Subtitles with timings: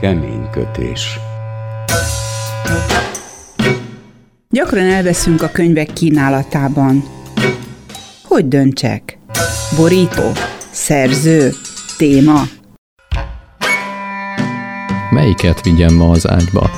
[0.00, 1.18] Kemény kötés.
[4.50, 7.04] Gyakran elveszünk a könyvek kínálatában.
[8.24, 9.18] Hogy döntsek?
[9.76, 10.32] Borító?
[10.70, 11.50] Szerző?
[11.96, 12.42] Téma?
[15.10, 16.70] Melyiket vigyem ma az ágyba?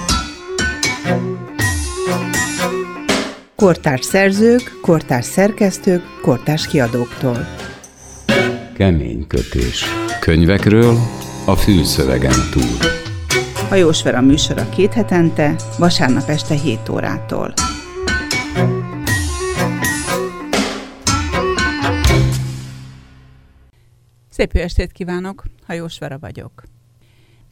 [3.56, 7.46] Kortárs szerzők, kortárs szerkesztők, kortárs kiadóktól.
[8.74, 9.84] Kemény kötés.
[10.20, 10.98] Könyvekről
[11.44, 12.99] a fülszövegen túl.
[13.70, 17.54] Hajós Vera műsora két hetente, vasárnap este 7 órától.
[24.30, 26.62] Szép jó estét kívánok, Hajós Vera vagyok.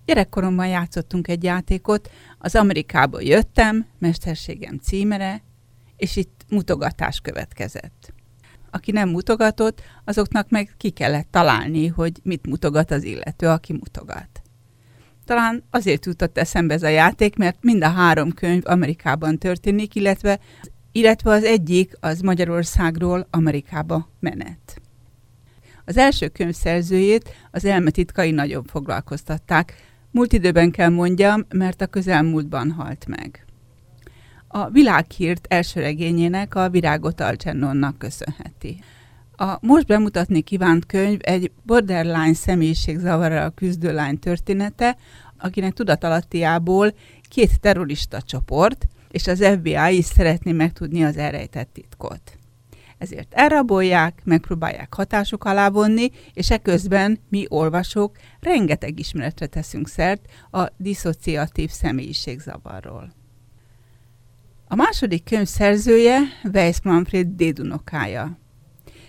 [0.04, 5.42] Gyerekkoromban játszottunk egy játékot, az Amerikából jöttem, mesterségem címere,
[5.96, 8.12] és itt mutogatás következett.
[8.70, 14.37] Aki nem mutogatott, azoknak meg ki kellett találni, hogy mit mutogat az illető, aki mutogat.
[15.28, 20.38] Talán azért jutott eszembe ez a játék, mert mind a három könyv Amerikában történik, illetve,
[20.92, 24.80] illetve az egyik az Magyarországról Amerikába menet.
[25.84, 29.74] Az első könyv szerzőjét az elmetitkai nagyon foglalkoztatták.
[30.10, 33.44] Múlt időben kell mondjam, mert a közelmúltban halt meg.
[34.46, 38.80] A világhírt első regényének a Virágot Alcsennonnak köszönheti.
[39.40, 44.96] A most bemutatni kívánt könyv egy borderline személyiségzavarral küzdő lány története,
[45.38, 46.94] akinek tudatalattiából
[47.28, 52.38] két terrorista csoport és az FBI is szeretné megtudni az elrejtett titkot.
[52.98, 60.66] Ezért elrabolják, megpróbálják hatások alá vonni, és eközben mi olvasók rengeteg ismeretre teszünk szert a
[60.76, 63.12] diszociatív személyiségzavarról.
[64.68, 66.18] A második könyv szerzője
[66.52, 68.38] Weiss Manfred dédunokája.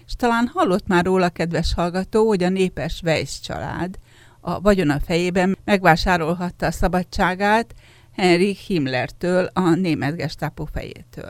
[0.09, 3.99] És talán hallott már róla, kedves hallgató, hogy a népes Weiss család
[4.39, 7.73] a vagyona fejében megvásárolhatta a szabadságát
[8.15, 11.29] Henrik Himmlertől, a német gestápó fejétől.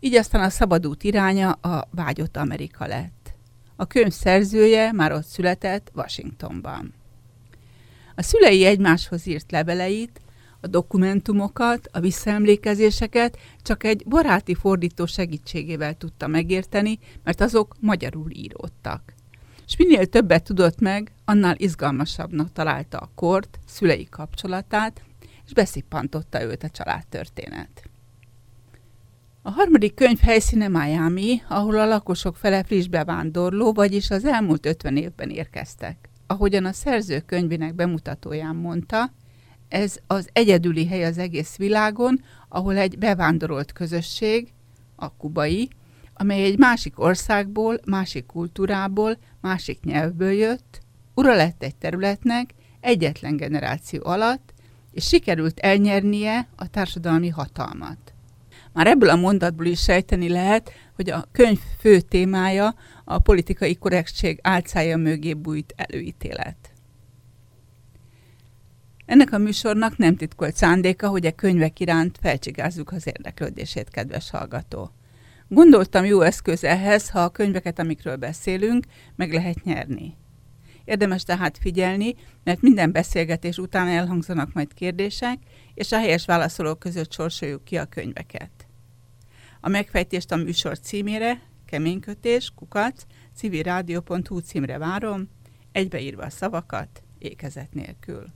[0.00, 3.34] Így aztán a szabadút iránya a vágyott Amerika lett.
[3.76, 6.94] A könyv szerzője már ott született Washingtonban.
[8.14, 10.20] A szülei egymáshoz írt leveleit,
[10.62, 19.14] a dokumentumokat, a visszaemlékezéseket csak egy baráti fordító segítségével tudta megérteni, mert azok magyarul íródtak.
[19.66, 25.02] És minél többet tudott meg, annál izgalmasabbnak találta a kort, szülei kapcsolatát,
[25.46, 27.82] és beszippantotta őt a családtörténet.
[29.42, 34.96] A harmadik könyv helyszíne Miami, ahol a lakosok fele friss bevándorló, vagyis az elmúlt 50
[34.96, 36.08] évben érkeztek.
[36.26, 39.12] Ahogyan a szerző könyvének bemutatóján mondta,
[39.72, 44.48] ez az egyedüli hely az egész világon, ahol egy bevándorolt közösség,
[44.96, 45.68] a kubai,
[46.14, 50.80] amely egy másik országból, másik kultúrából, másik nyelvből jött,
[51.14, 52.50] ura lett egy területnek
[52.80, 54.52] egyetlen generáció alatt,
[54.92, 57.98] és sikerült elnyernie a társadalmi hatalmat.
[58.72, 64.38] Már ebből a mondatból is sejteni lehet, hogy a könyv fő témája a politikai korrektség
[64.42, 66.71] álcája mögé bújt előítélet.
[69.06, 74.90] Ennek a műsornak nem titkolt szándéka, hogy a könyvek iránt felcsigázzuk az érdeklődését, kedves hallgató.
[75.48, 78.86] Gondoltam jó eszköz ehhez, ha a könyveket, amikről beszélünk,
[79.16, 80.16] meg lehet nyerni.
[80.84, 82.14] Érdemes tehát figyelni,
[82.44, 85.38] mert minden beszélgetés után elhangzanak majd kérdések,
[85.74, 88.66] és a helyes válaszolók között sorsoljuk ki a könyveket.
[89.60, 93.02] A megfejtést a műsor címére, keménykötés, kukac,
[93.34, 95.28] civilrádió.hu címre várom,
[95.72, 98.32] egybeírva a szavakat, ékezet nélkül.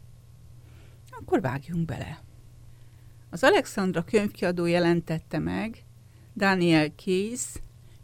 [1.21, 2.19] Akkor vágjunk bele.
[3.31, 5.84] Az Alexandra könyvkiadó jelentette meg
[6.37, 7.44] Daniel Keyes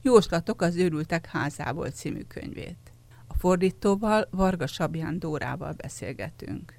[0.03, 2.93] Jóslatok az őrültek házából című könyvét.
[3.27, 6.75] A fordítóval Varga Sabján Dórával beszélgetünk.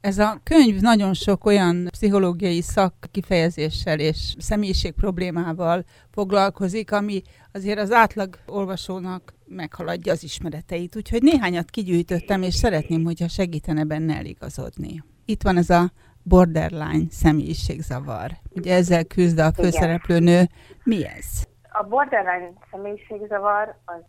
[0.00, 7.22] Ez a könyv nagyon sok olyan pszichológiai szakkifejezéssel és személyiség problémával foglalkozik, ami
[7.52, 10.96] azért az átlag olvasónak meghaladja az ismereteit.
[10.96, 15.82] Úgyhogy néhányat kigyűjtöttem, és szeretném, hogyha segítene benne eligazodni itt van ez a
[16.22, 18.30] borderline személyiségzavar.
[18.54, 20.42] Ugye ezzel küzd a főszereplőnő.
[20.84, 21.26] Mi ez?
[21.72, 24.00] A borderline személyiségzavar, az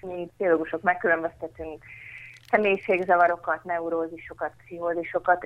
[0.00, 1.84] mi pszichológusok megkülönböztetünk
[2.50, 5.44] személyiségzavarokat, neurózisokat, pszichózisokat.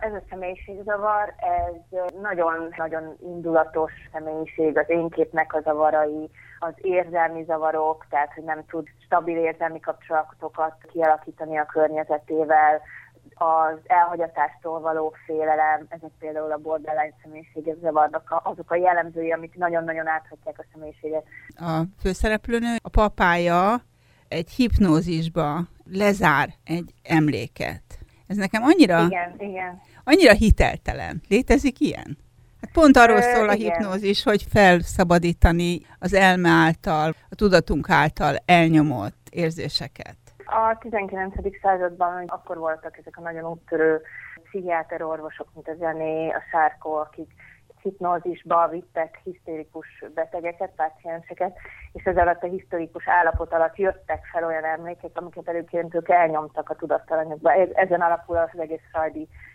[0.00, 8.06] Ez a személyiségzavar, ez nagyon-nagyon indulatos személyiség, az én képnek a zavarai, az érzelmi zavarok,
[8.10, 12.80] tehát hogy nem tud stabil érzelmi kapcsolatokat kialakítani a környezetével,
[13.34, 20.06] az elhagyatástól való félelem, ezek például a borderline személyiséget zavarnak azok a jellemzői, amik nagyon-nagyon
[20.06, 21.24] áthatják a személyiséget.
[21.56, 23.82] A főszereplőnő, a papája
[24.28, 25.60] egy hipnózisba
[25.92, 27.82] lezár egy emléket.
[28.26, 29.80] Ez nekem annyira, Igen, igen.
[30.04, 31.22] annyira hiteltelen.
[31.28, 32.18] Létezik ilyen?
[32.60, 39.28] Hát pont arról szól a hipnózis, hogy felszabadítani az elme által, a tudatunk által elnyomott
[39.30, 40.16] érzéseket.
[40.46, 41.34] A 19.
[41.62, 44.02] században akkor voltak ezek a nagyon úttörő
[44.42, 47.30] pszichiáter orvosok, mint a Zené, a Sárkó, akik
[47.84, 51.56] hipnózisba vittek hisztérikus betegeket, pácienseket,
[51.92, 56.70] és ez alatt a hisztérikus állapot alatt jöttek fel olyan emlékek, amiket előként ők elnyomtak
[56.70, 57.52] a tudattalanyokba.
[57.52, 58.80] Ez- Ezen alapul az egész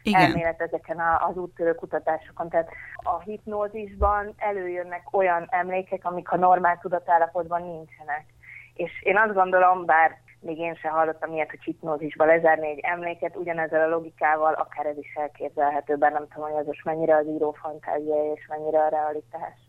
[0.04, 0.22] Igen.
[0.22, 1.00] elmélet ezeken
[1.30, 2.50] az úttörő kutatásokon.
[2.50, 8.26] Tehát a hipnózisban előjönnek olyan emlékek, amik a normál tudatállapotban nincsenek.
[8.74, 13.36] És én azt gondolom, bár még én sem hallottam ilyet, hogy hipnózisba lezárni egy emléket,
[13.36, 17.26] ugyanezzel a logikával akár ez is elképzelhető, bár nem tudom, hogy ez most mennyire az
[17.26, 19.60] író fantázia és mennyire a realitás.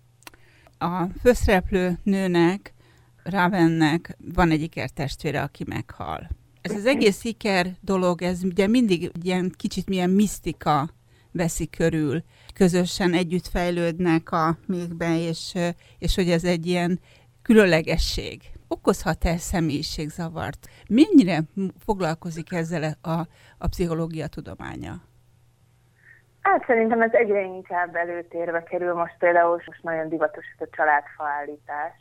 [0.79, 2.75] A főszereplő nőnek,
[3.25, 6.29] Ravennek van egy ikertestvére, aki meghal.
[6.63, 10.89] Ez az egész iker dolog, ez ugye mindig ilyen kicsit milyen misztika
[11.33, 12.23] veszi körül.
[12.55, 15.55] Közösen együtt fejlődnek a mégben, és,
[15.99, 17.01] és hogy ez egy ilyen
[17.43, 18.43] különlegesség.
[18.75, 20.63] Okozhat-e személyiségzavart?
[20.89, 21.39] Mennyire
[21.85, 23.17] foglalkozik ezzel a,
[23.59, 24.93] a pszichológia tudománya?
[26.41, 28.95] Hát szerintem ez egyre inkább előtérbe kerül.
[28.95, 31.95] Most például most nagyon divatos ez a családfaállítás,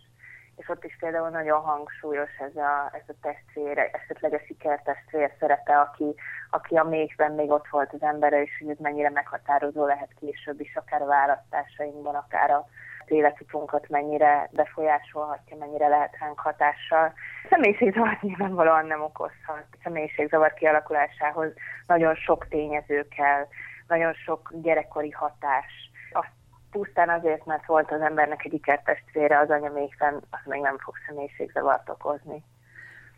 [0.56, 6.16] és ott is például nagyon hangsúlyos ez a, ez a testvér, esetleges sikertestvér szerepe, aki,
[6.50, 10.60] aki a méhben még ott volt az embere, és hogy ez mennyire meghatározó lehet később
[10.62, 12.66] is, akár a választásainkban, akár a
[13.12, 17.14] életutunkat mennyire befolyásolhatja, mennyire lehet ránk hatással.
[17.50, 19.66] Személyiségzavart nyilvánvalóan nem okozhat.
[19.84, 21.52] Személyiségzavar kialakulásához
[21.88, 23.48] nagyon sok tényező kell,
[23.88, 25.92] nagyon sok gyerekkori hatás.
[26.12, 26.32] Azt
[26.72, 31.90] pusztán azért, mert volt az embernek egy ikertestvére az anyamékben, az még nem fog személyiségzavart
[31.90, 32.44] okozni.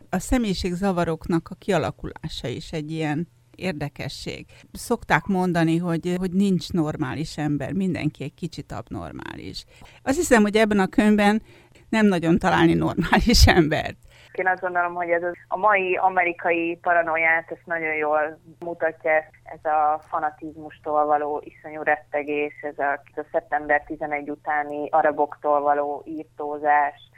[0.10, 3.28] A személyiségzavaroknak a kialakulása is egy ilyen
[3.62, 4.46] érdekesség.
[4.72, 9.66] Szokták mondani, hogy, hogy nincs normális ember, mindenki egy kicsit abnormális.
[10.04, 11.42] Azt hiszem, hogy ebben a könyvben
[11.90, 13.98] nem nagyon találni normális embert.
[14.32, 19.12] Én azt gondolom, hogy ez a mai amerikai paranoiát ezt nagyon jól mutatja,
[19.44, 27.11] ez a fanatizmustól való iszonyú rettegés, ez a, a szeptember 11 utáni araboktól való írtózás,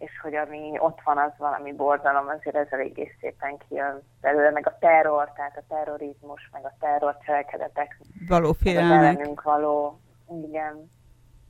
[0.00, 4.66] és hogy ami ott van, az valami borzalom, azért ez eléggé szépen kijön belőle, meg
[4.66, 9.42] a terror, tehát a terrorizmus, meg a terrorcselekedetek, Való meg az félelmek.
[9.42, 10.00] való,
[10.44, 10.90] igen.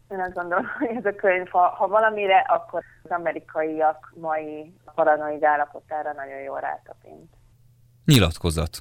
[0.08, 5.44] Én azt gondolom, hogy ez a könyv, ha, ha valamire, akkor az amerikaiak mai paranoid
[5.44, 7.32] állapotára nagyon jól rátapint.
[8.04, 8.78] Nyilatkozat.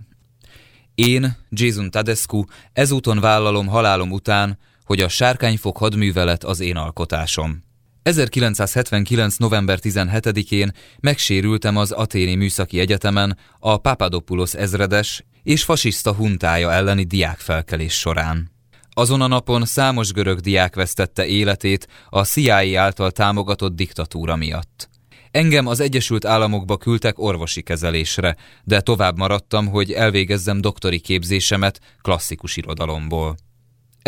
[0.96, 2.44] Én, Jason Tadescu,
[2.74, 7.66] ezúton vállalom halálom után, hogy a sárkányfok hadművelet az én alkotásom.
[8.08, 9.38] 1979.
[9.38, 17.94] november 17-én megsérültem az Aténi Műszaki Egyetemen a Papadopoulos ezredes és fasiszta huntája elleni diákfelkelés
[17.94, 18.52] során.
[18.90, 24.90] Azon a napon számos görög diák vesztette életét a CIA által támogatott diktatúra miatt.
[25.32, 32.58] Engem az Egyesült Államokba küldtek orvosi kezelésre, de tovább maradtam, hogy elvégezzem doktori képzésemet klasszikus
[32.58, 33.36] irodalomból.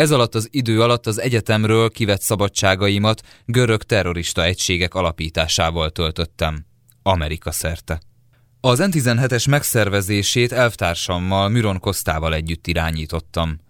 [0.00, 6.66] Ez alatt az idő alatt az egyetemről kivett szabadságaimat görög terrorista egységek alapításával töltöttem.
[7.02, 8.00] Amerika szerte.
[8.60, 13.60] Az N17-es megszervezését elvtársammal, Müron Kosztával együtt irányítottam.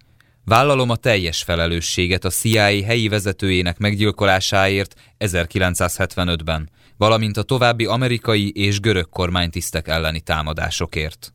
[0.45, 8.81] Vállalom a teljes felelősséget a CIA helyi vezetőjének meggyilkolásáért 1975-ben, valamint a további amerikai és
[8.81, 11.31] görög kormánytisztek elleni támadásokért.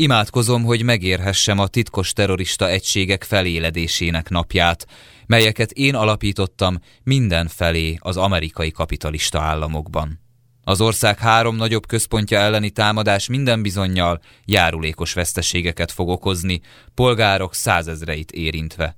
[0.00, 4.86] Imádkozom, hogy megérhessem a titkos terrorista egységek feléledésének napját,
[5.26, 10.20] melyeket én alapítottam mindenfelé az amerikai kapitalista államokban.
[10.64, 16.60] Az ország három nagyobb központja elleni támadás minden bizonyal járulékos veszteségeket fog okozni,
[16.94, 18.96] polgárok százezreit érintve.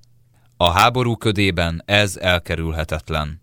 [0.56, 3.42] A háború ködében ez elkerülhetetlen.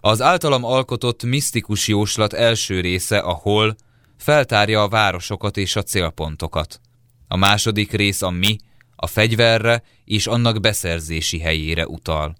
[0.00, 3.76] Az általam alkotott misztikus jóslat első része, a hol,
[4.18, 6.80] feltárja a városokat és a célpontokat.
[7.28, 8.56] A második rész a mi,
[8.96, 12.36] a fegyverre és annak beszerzési helyére utal.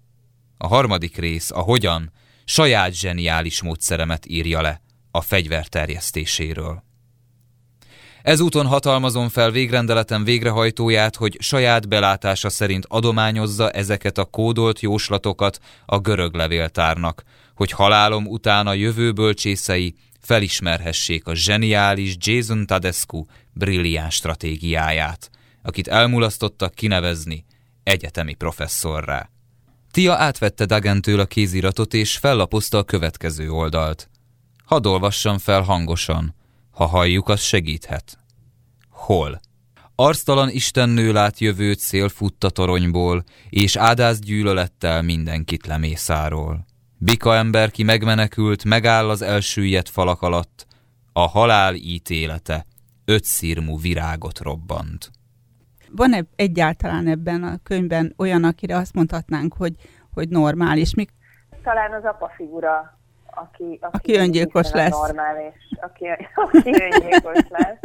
[0.59, 2.13] A harmadik rész, a hogyan,
[2.45, 4.81] saját zseniális módszeremet írja le
[5.11, 6.87] a fegyver terjesztéséről.
[8.23, 15.99] Ezúton hatalmazom fel végrendeletem végrehajtóját, hogy saját belátása szerint adományozza ezeket a kódolt jóslatokat a
[15.99, 17.23] görög levéltárnak,
[17.55, 19.95] hogy halálom után a jövő bölcsészei
[20.29, 25.31] felismerhessék a zseniális Jason Tadescu brilliáns stratégiáját,
[25.63, 27.45] akit elmulasztottak kinevezni
[27.83, 29.31] egyetemi professzorrá.
[29.91, 34.11] Tia átvette Dagentől a kéziratot és fellapozta a következő oldalt.
[34.65, 36.35] Hadd olvassam fel hangosan,
[36.71, 38.19] ha halljuk, az segíthet.
[38.91, 39.41] Hol?
[39.95, 46.68] Arctalan istennő lát jövőt szél futta toronyból, és ádáz gyűlölettel mindenkit lemészáról.
[47.01, 50.67] Bika ember, ki megmenekült, megáll az elsüllyedt falak alatt,
[51.13, 52.65] a halál ítélete
[53.05, 55.11] ötszírmú virágot robbant.
[55.91, 59.75] Van-e egyáltalán ebben a könyvben olyan, akire azt mondhatnánk, hogy,
[60.15, 60.95] hogy normális?
[60.95, 61.11] Mik?
[61.63, 64.91] Talán az apa figura, aki, aki, aki öngyilkos lesz.
[64.91, 66.05] Normális, aki,
[66.53, 67.81] aki öngyilkos lesz.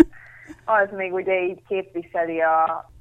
[0.65, 2.91] Az még ugye így képviseli a,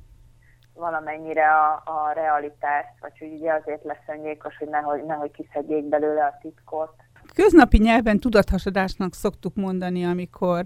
[0.74, 6.24] valamennyire a, a realitást, vagy hogy ugye azért lesz öngyilkos, hogy nehogy, nehogy kiszedjék belőle
[6.24, 6.94] a titkot.
[7.34, 10.62] Köznapi nyelven tudathasadásnak szoktuk mondani, amikor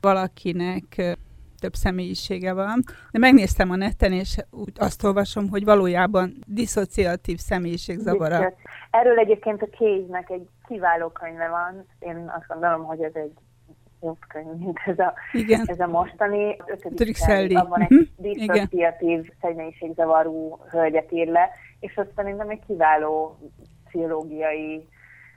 [0.00, 1.16] valakinek
[1.60, 8.52] több személyisége van, de megnéztem a neten, és úgy azt olvasom, hogy valójában diszociatív személyiségzavara.
[8.90, 11.86] Erről egyébként a Cage-nek egy kiváló könyve van.
[11.98, 13.32] Én azt gondolom, hogy ez egy
[14.06, 15.62] jobb könyv, mint ez a, Igen.
[15.66, 16.56] ez a mostani.
[16.66, 17.54] Ötödik szelli.
[17.54, 18.08] Abban egy uh-huh.
[18.16, 23.38] diszociatív személyiségzavarú hölgyet ír le, és azt szerintem egy kiváló
[23.84, 24.88] pszichológiai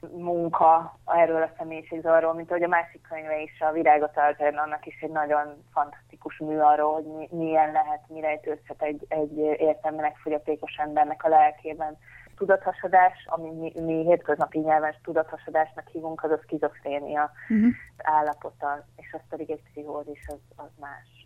[0.01, 4.99] munka erről a személyiségzavarról, mint ahogy a másik könyve is, a Virágot Alzern, annak is
[5.01, 10.75] egy nagyon fantasztikus mű arról, hogy mi, milyen lehet, mi rejtőzhet egy, egy értelmenek fogyatékos
[10.77, 11.97] embernek a lelkében.
[12.39, 17.73] Tudathasadás, ami mi, mi hétköznapi nyelven tudathasadásnak hívunk, az a skizofrénia uh-huh.
[17.97, 21.19] állapota, és az pedig egy pszichózis, az, az más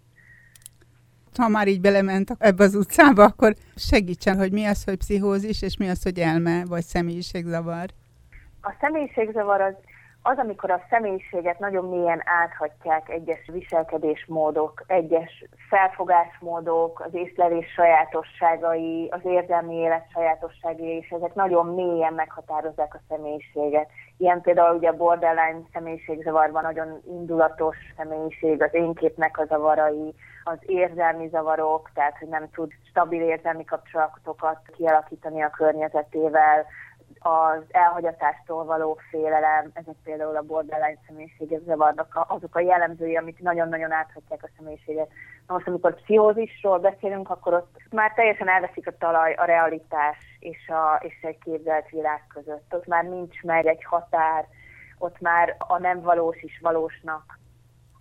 [1.38, 5.78] ha már így belement ebbe az utcába, akkor segítsen, hogy mi az, hogy pszichózis, és
[5.78, 7.86] mi az, hogy elme, vagy személyiségzavar.
[8.62, 9.74] A személyiségzavar az,
[10.26, 19.20] az, amikor a személyiséget nagyon mélyen áthatják egyes viselkedésmódok, egyes felfogásmódok, az észlelés sajátosságai, az
[19.24, 23.90] érzelmi élet sajátosságai, és ezek nagyon mélyen meghatározzák a személyiséget.
[24.18, 30.14] Ilyen például ugye a borderline személyiségzavarban nagyon indulatos személyiség, az énképnek a zavarai,
[30.44, 36.66] az érzelmi zavarok, tehát hogy nem tud stabil érzelmi kapcsolatokat kialakítani a környezetével,
[37.20, 43.92] az elhagyatástól való félelem, ezek például a borderline személyiséget zavarnak azok a jellemzői, amik nagyon-nagyon
[43.92, 45.10] áthatják a személyiséget.
[45.48, 50.70] Na most, amikor pszichózisról beszélünk, akkor ott már teljesen elveszik a talaj a realitás és,
[50.70, 52.74] a, és egy képzelt világ között.
[52.74, 54.48] Ott már nincs meg egy határ,
[54.98, 57.40] ott már a nem valós is valósnak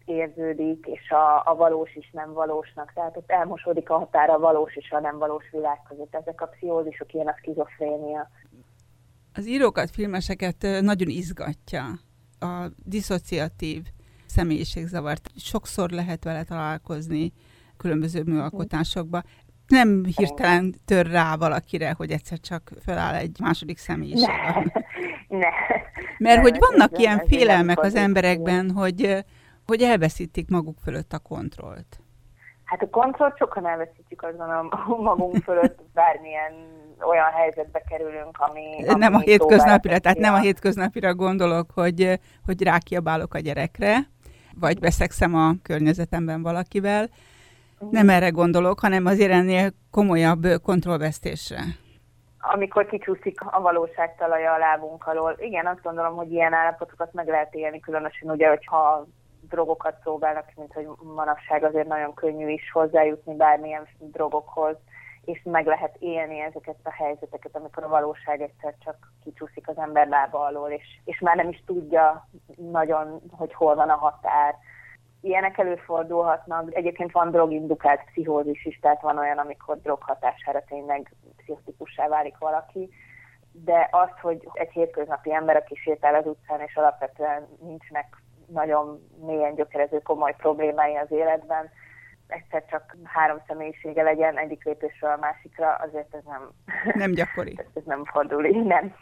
[0.04, 2.92] érződik, és a, a valós is nem valósnak.
[2.94, 6.14] Tehát ott elmosódik a határ a valós és a nem valós világ között.
[6.14, 8.28] Ezek a pszichózisok, ilyen a skizofrénia.
[9.34, 11.98] Az írókat, filmeseket nagyon izgatja
[12.38, 13.82] a diszociatív
[14.26, 15.30] személyiségzavart.
[15.36, 17.32] Sokszor lehet vele találkozni
[17.76, 19.22] különböző műalkotásokba.
[19.66, 24.28] Nem hirtelen tör rá valakire, hogy egyszer csak feláll egy második személyiség.
[24.28, 24.62] Ne.
[25.38, 25.48] ne.
[26.18, 29.24] Mert hogy vannak ilyen félelmek az emberekben, hogy,
[29.66, 32.01] hogy elveszítik maguk fölött a kontrollt.
[32.72, 34.62] Hát a kontrollt sokan elveszítjük azon a
[35.08, 36.52] magunk fölött, bármilyen
[37.00, 38.84] olyan helyzetbe kerülünk, ami...
[38.88, 43.96] ami nem a hétköznapira, tehát nem a hétköznapira gondolok, hogy, hogy rákiabálok a gyerekre,
[44.60, 47.08] vagy beszexem a környezetemben valakivel.
[47.90, 51.60] Nem erre gondolok, hanem azért ennél komolyabb kontrollvesztésre.
[52.40, 55.36] Amikor kicsúszik a valóság talaja a lábunk alól.
[55.38, 59.06] Igen, azt gondolom, hogy ilyen állapotokat meg lehet élni, különösen ugye, hogyha
[59.52, 64.76] drogokat próbálnak, mint hogy manapság azért nagyon könnyű is hozzájutni bármilyen drogokhoz,
[65.24, 70.08] és meg lehet élni ezeket a helyzeteket, amikor a valóság egyszer csak kicsúszik az ember
[70.08, 74.54] lába alól, és, és már nem is tudja nagyon, hogy hol van a határ.
[75.20, 76.74] Ilyenek előfordulhatnak.
[76.74, 82.90] Egyébként van drogindukált pszichózis is, tehát van olyan, amikor drog hatására tényleg pszichotikussá válik valaki.
[83.52, 89.54] De az, hogy egy hétköznapi ember, aki sétál az utcán, és alapvetően nincsenek nagyon mélyen
[89.54, 91.70] gyökerező komoly problémái az életben,
[92.26, 96.50] egyszer csak három személyisége legyen egyik lépésről a másikra, azért ez nem...
[96.94, 97.58] Nem gyakori.
[97.74, 98.94] ez nem fordul így, nem.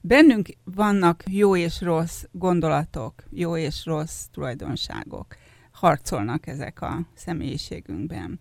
[0.00, 5.26] Bennünk vannak jó és rossz gondolatok, jó és rossz tulajdonságok.
[5.72, 8.40] Harcolnak ezek a személyiségünkben.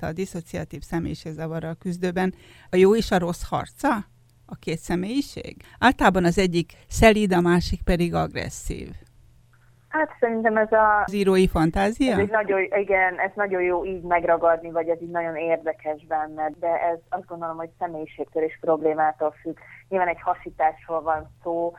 [0.00, 2.34] A diszociatív személyiségzavarral küzdőben
[2.70, 4.04] a jó és a rossz harca?
[4.46, 5.56] A két személyiség?
[5.78, 8.88] Általában az egyik szelíd, a másik pedig agresszív.
[9.90, 11.02] Hát szerintem ez a...
[11.02, 12.12] Az írói fantázia?
[12.12, 16.50] Ez egy nagyon, igen, ez nagyon jó így megragadni, vagy ez így nagyon érdekes benne,
[16.60, 19.56] de ez azt gondolom, hogy személyiségtől és problémától függ.
[19.88, 21.72] Nyilván egy hasításról van szó,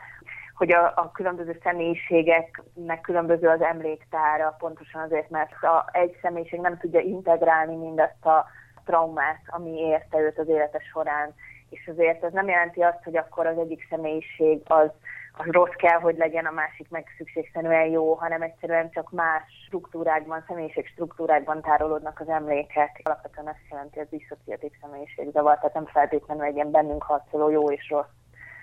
[0.55, 6.77] hogy a, a különböző személyiségeknek különböző az emléktára, pontosan azért, mert a, egy személyiség nem
[6.77, 8.45] tudja integrálni mindazt a
[8.85, 11.33] traumát, ami érte őt az élete során.
[11.69, 14.89] És azért ez nem jelenti azt, hogy akkor az egyik személyiség az
[15.37, 20.43] az rossz kell, hogy legyen, a másik meg szükségszerűen jó, hanem egyszerűen csak más struktúrákban,
[20.47, 23.01] személyiség struktúrákban tárolódnak az emlékek.
[23.03, 27.89] Alapvetően azt jelenti az diszociatív személyiségzavar, tehát nem feltétlenül egy ilyen bennünk harcoló jó és
[27.89, 28.13] rossz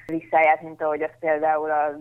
[0.06, 1.96] listáját, mint ahogy az például a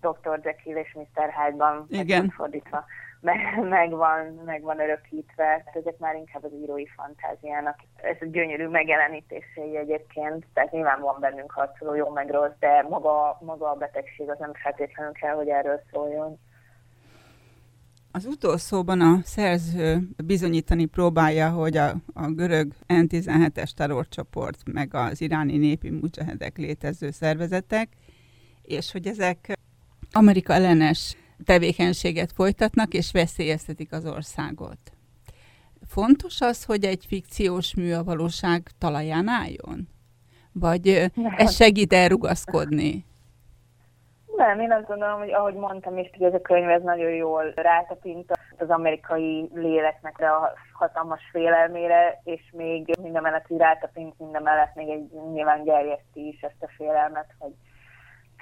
[0.00, 0.40] Dr.
[0.42, 1.32] Jekyll és Mr.
[1.34, 2.30] Hyde-ban Igen.
[2.30, 2.84] fordítva
[3.22, 5.64] meg, meg, van, meg van örökítve.
[5.74, 7.78] Ezek már inkább az írói fantáziának.
[7.96, 13.38] Ez a gyönyörű megjelenítései egyébként, tehát nyilván van bennünk harcoló jó meg rossz, de maga,
[13.40, 16.38] maga a betegség az nem feltétlenül kell, hogy erről szóljon.
[18.14, 25.56] Az utolsóban a szerző bizonyítani próbálja, hogy a, a görög N17-es terrorcsoport, meg az iráni
[25.56, 27.88] népi mujahedek létező szervezetek,
[28.62, 29.52] és hogy ezek
[30.12, 34.78] Amerika ellenes tevékenységet folytatnak, és veszélyeztetik az országot.
[35.88, 39.88] Fontos az, hogy egy fikciós mű a valóság talaján álljon?
[40.52, 43.04] Vagy ez segít elrugaszkodni?
[44.36, 47.52] Nem, én azt gondolom, hogy ahogy mondtam is, hogy ez a könyv ez nagyon jól
[47.54, 55.10] rátapint az amerikai léleknek a hatalmas félelmére, és még mellett, hogy rátapint, mellett még egy
[55.32, 57.52] nyilván gerjeszti is ezt a félelmet, hogy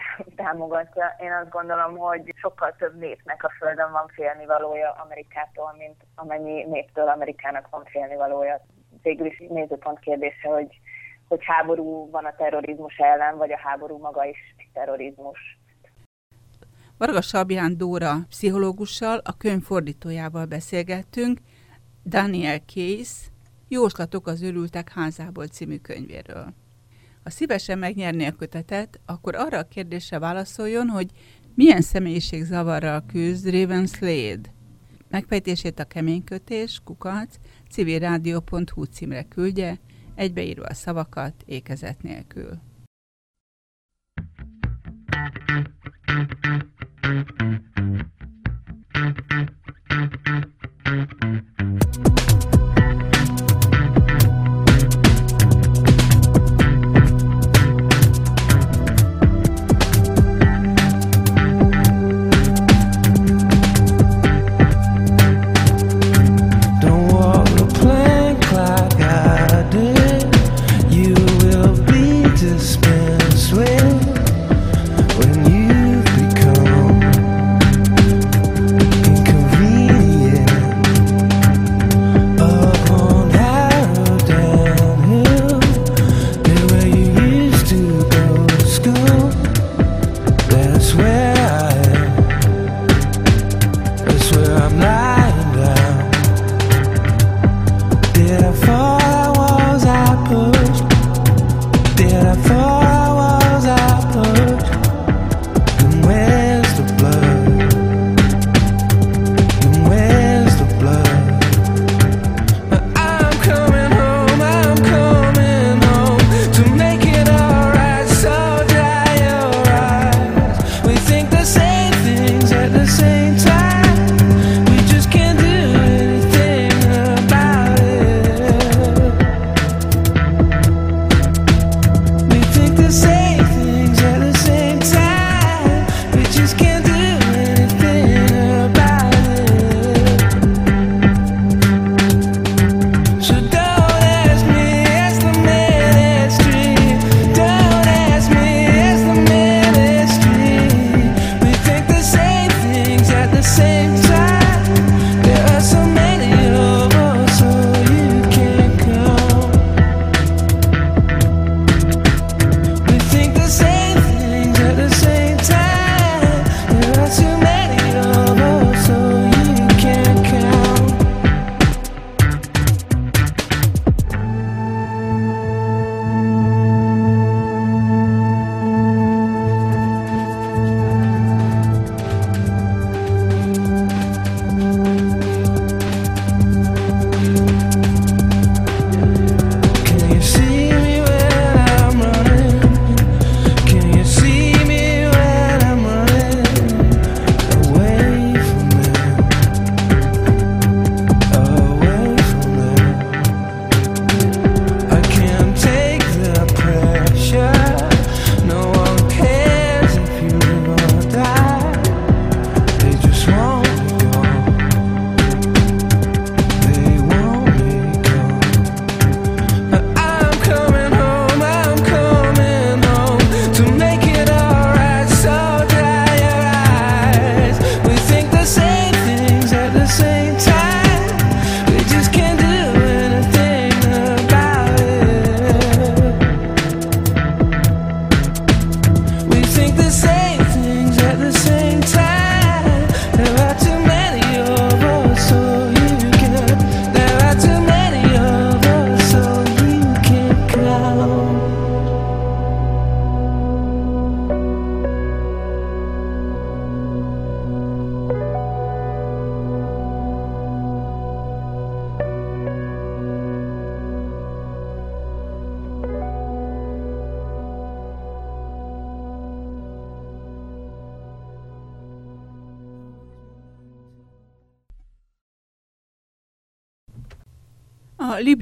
[0.42, 1.16] támogatja.
[1.18, 7.08] Én azt gondolom, hogy sokkal több népnek a Földön van félnivalója Amerikától, mint amennyi néptől
[7.08, 8.60] Amerikának van félnivalója.
[9.02, 10.80] Végül is nézőpont kérdése, hogy,
[11.28, 14.38] hogy háború van a terrorizmus ellen, vagy a háború maga is
[14.72, 15.58] terrorizmus.
[16.98, 21.38] Varga Sabján Dóra pszichológussal, a könyv fordítójával beszélgettünk,
[22.04, 23.28] Daniel Case,
[23.68, 26.46] Jóslatok az őrültek házából című könyvéről.
[27.22, 31.10] Ha szívesen megnyerni a kötetet, akkor arra a kérdésre válaszoljon, hogy
[31.54, 34.54] milyen személyiségzavarral küzd Raven Slade.
[35.08, 37.36] Megfejtését a keménykötés, kukac,
[37.70, 39.78] civilrádió.hu címre küldje,
[40.14, 42.60] egybeírva a szavakat ékezet nélkül.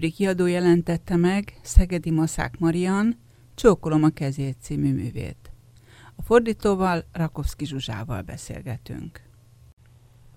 [0.08, 3.18] Libri kiadó jelentette meg Szegedi Maszák Marian
[3.54, 5.50] Csókolom a kezét című művét.
[6.16, 9.20] A fordítóval Rakovszki Zsuzsával beszélgetünk.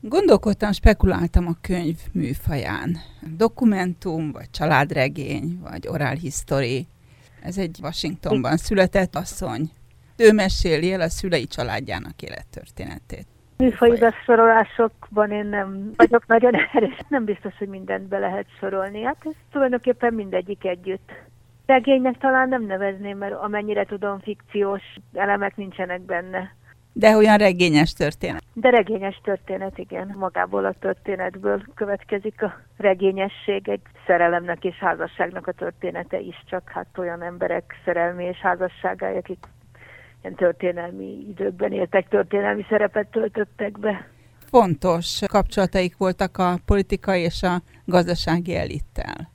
[0.01, 2.97] Gondolkodtam, spekuláltam a könyv műfaján.
[3.37, 6.87] Dokumentum, vagy családregény, vagy oral history.
[7.41, 9.71] Ez egy Washingtonban született asszony.
[10.15, 13.27] Ő meséli el a szülei családjának élettörténetét.
[13.61, 16.97] Műfai besorolásokban én nem vagyok nagyon erős.
[17.07, 19.01] Nem biztos, hogy mindent be lehet sorolni.
[19.01, 21.11] Hát ez tulajdonképpen mindegyik együtt.
[21.65, 24.81] Regénynek talán nem nevezném, mert amennyire tudom, fikciós
[25.13, 26.55] elemek nincsenek benne.
[26.93, 28.43] De olyan regényes történet.
[28.53, 30.15] De regényes történet, igen.
[30.17, 36.97] Magából a történetből következik a regényesség, egy szerelemnek és házasságnak a története is, csak hát
[36.97, 39.39] olyan emberek szerelmi és házasságája, akik
[40.21, 44.07] ilyen történelmi időkben éltek, történelmi szerepet töltöttek be.
[44.49, 49.29] Fontos kapcsolataik voltak a politikai és a gazdasági elittel.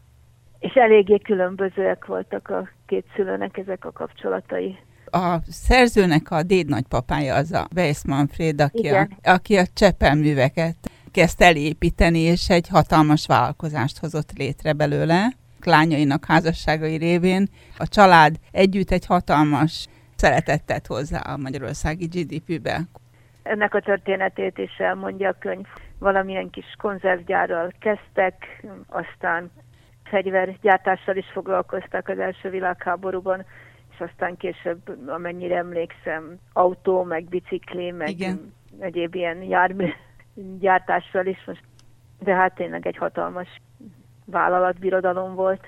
[0.59, 4.79] És eléggé különbözőek voltak a két szülőnek ezek a kapcsolatai.
[5.11, 10.77] A szerzőnek a déd nagypapája az a Weiss Manfred, aki a, aki a csepelműveket
[11.11, 15.33] kezdte elépíteni, és egy hatalmas vállalkozást hozott létre belőle
[15.66, 17.49] lányainak házasságai révén.
[17.79, 22.81] A család együtt egy hatalmas szeretettet hozzá a magyarországi GDP-be.
[23.42, 25.66] Ennek a történetét is elmondja a könyv.
[25.98, 29.50] Valamilyen kis konzervgyárral kezdtek, aztán
[30.05, 33.44] fegyvergyártással is foglalkoztak az első világháborúban,
[33.92, 38.52] és aztán később, amennyire emlékszem, autó, meg bicikli, meg Igen.
[38.79, 39.92] egyéb ilyen jármű
[40.61, 41.44] gyártással is.
[41.46, 41.62] Most,
[42.18, 43.48] de hát tényleg egy hatalmas
[44.24, 45.66] vállalatbirodalom volt.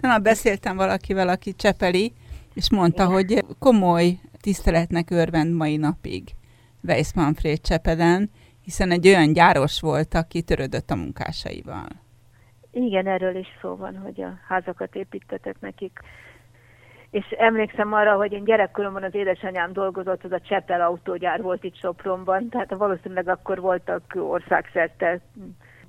[0.00, 2.12] Talán beszéltem valakivel, aki csepeli,
[2.54, 6.22] és mondta, hogy komoly tiszteletnek örvend mai napig
[6.82, 8.30] Weiss Manfred Csepeden,
[8.62, 11.86] hiszen egy olyan gyáros volt, aki törődött a munkásaival.
[12.70, 15.98] Igen, erről is szó van, hogy a házakat építetett nekik.
[17.10, 21.76] És emlékszem arra, hogy én gyerekkoromban az édesanyám dolgozott, az a Csepel autógyár volt itt
[21.76, 25.20] Sopronban, tehát valószínűleg akkor voltak országszerte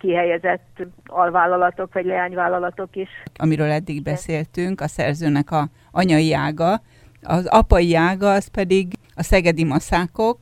[0.05, 3.09] kihelyezett alvállalatok vagy leányvállalatok is.
[3.37, 6.81] Amiről eddig beszéltünk, a szerzőnek a anyai ága,
[7.23, 10.37] az apai ága az pedig a szegedi maszákok,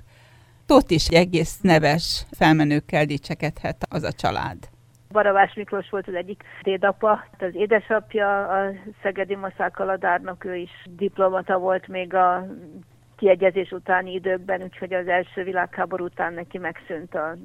[0.68, 4.58] ott is egész neves felmenőkkel dicsekedhet az a család.
[5.12, 8.72] Baravás Miklós volt az egyik dédapa, az édesapja a
[9.02, 12.46] Szegedi Maszák Aladárnak, ő is diplomata volt még a
[13.18, 17.36] kiegyezés utáni időkben, úgyhogy az első világháború után neki megszűnt a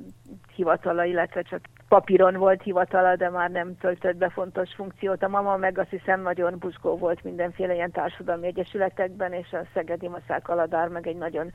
[0.54, 5.22] hivatala, illetve csak papíron volt hivatala, de már nem töltött be fontos funkciót.
[5.22, 10.08] A mama meg azt hiszem nagyon buzgó volt mindenféle ilyen társadalmi egyesületekben, és a Szegedi
[10.08, 11.52] Maszák Aladár meg egy nagyon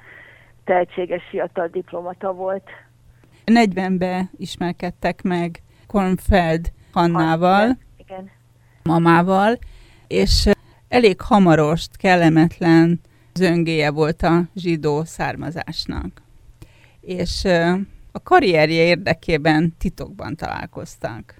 [0.63, 2.69] tehetséges fiatal diplomata volt.
[3.45, 8.31] 40-ben ismerkedtek meg Kornfeld Hannával, igen.
[8.83, 9.57] mamával,
[10.07, 10.49] és
[10.87, 12.99] elég hamarost, kellemetlen
[13.33, 16.21] zöngéje volt a zsidó származásnak.
[17.01, 17.47] És
[18.15, 21.35] a karrierje érdekében titokban találkoztak.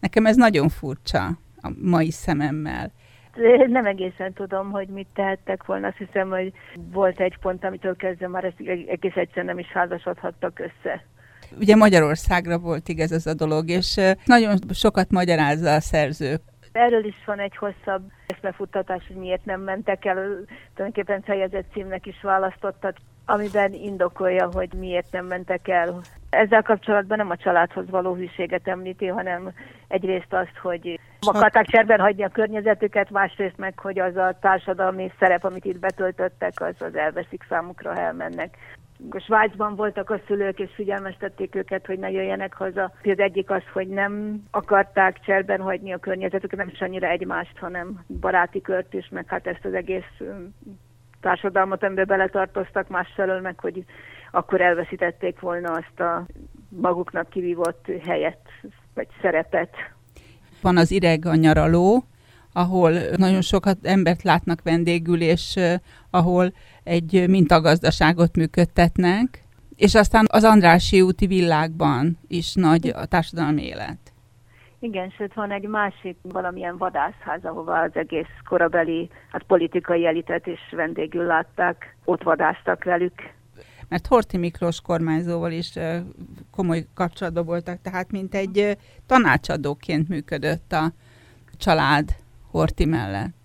[0.00, 1.26] Nekem ez nagyon furcsa
[1.62, 2.92] a mai szememmel.
[3.66, 5.86] Nem egészen tudom, hogy mit tehettek volna.
[5.86, 6.52] Azt hiszem, hogy
[6.92, 11.04] volt egy pont, amitől kezdve már ezt egész egyszerűen nem is házasodhattak össze.
[11.58, 16.36] Ugye Magyarországra volt igaz ez a dolog, és nagyon sokat magyarázza a szerző.
[16.72, 20.16] Erről is van egy hosszabb eszmefuttatás, hogy miért nem mentek el.
[20.74, 22.96] Tulajdonképpen fejezett címnek is választottak,
[23.30, 26.00] amiben indokolja, hogy miért nem mentek el.
[26.30, 29.52] Ezzel kapcsolatban nem a családhoz való hűséget említi, hanem
[29.88, 35.44] egyrészt azt, hogy akarták cserben hagyni a környezetüket, másrészt meg, hogy az a társadalmi szerep,
[35.44, 38.56] amit itt betöltöttek, az, az elveszik számukra, ha elmennek.
[39.18, 42.92] Svájcban voltak a szülők, és figyelmeztették őket, hogy ne jöjjenek haza.
[43.04, 48.04] Az egyik az, hogy nem akarták cserben hagyni a környezetüket, nem is annyira egymást, hanem
[48.20, 50.20] baráti kört is, meg hát ezt az egész
[51.20, 53.84] társadalmat, amiben beletartoztak másfelől, meg hogy
[54.30, 56.26] akkor elveszítették volna azt a
[56.68, 58.40] maguknak kivívott helyet,
[58.94, 59.70] vagy szerepet.
[60.60, 62.04] Van az ideg a nyaraló,
[62.52, 65.58] ahol nagyon sokat embert látnak vendégül, és
[66.10, 66.52] ahol
[66.82, 69.44] egy mintagazdaságot működtetnek,
[69.76, 74.09] és aztán az Andrási úti világban is nagy a társadalmi élet.
[74.82, 80.60] Igen, sőt van egy másik valamilyen vadászház, ahova az egész korabeli hát politikai elitet is
[80.70, 83.14] vendégül látták, ott vadáztak velük.
[83.88, 85.72] Mert Horti Miklós kormányzóval is
[86.50, 90.92] komoly kapcsolatban voltak, tehát mint egy tanácsadóként működött a
[91.56, 92.16] család
[92.50, 93.39] Horti mellett.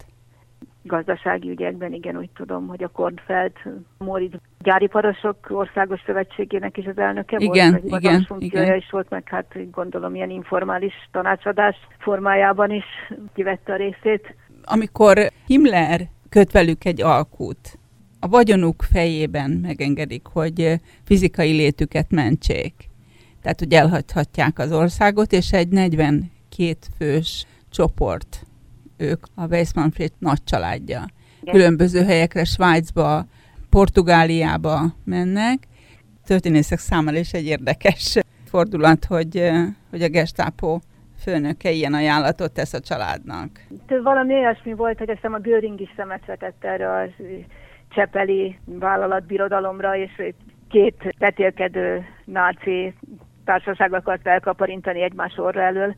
[0.87, 3.51] Gazdasági ügyekben, igen, úgy tudom, hogy a Kornfeld
[3.97, 8.75] Moritz gyáriparosok országos szövetségének is az elnöke igen, volt, vagy igen, igen.
[8.75, 12.85] is volt, meg hát gondolom ilyen informális tanácsadás formájában is
[13.33, 14.35] kivette a részét.
[14.63, 17.77] Amikor Himmler köt velük egy alkut,
[18.19, 22.73] a vagyonuk fejében megengedik, hogy fizikai létüket mentsék.
[23.41, 28.44] Tehát, hogy elhagyhatják az országot, és egy 42 fős csoport
[28.97, 31.05] ők a Weissmanfried nagy családja.
[31.51, 33.25] Különböző helyekre, Svájcba,
[33.69, 35.67] Portugáliába mennek.
[36.25, 39.51] Történészek számára is egy érdekes fordulat, hogy,
[39.89, 40.79] hogy a Gestapo
[41.19, 43.49] főnöke ilyen ajánlatot tesz a családnak.
[44.03, 47.07] Valami olyasmi volt, hogy azt a Göring is szemet vetett erre a
[47.89, 50.33] csepeli vállalatbirodalomra, és
[50.69, 52.93] két petélkedő náci
[53.45, 55.95] társaság akart elkaparintani egymás orra elől,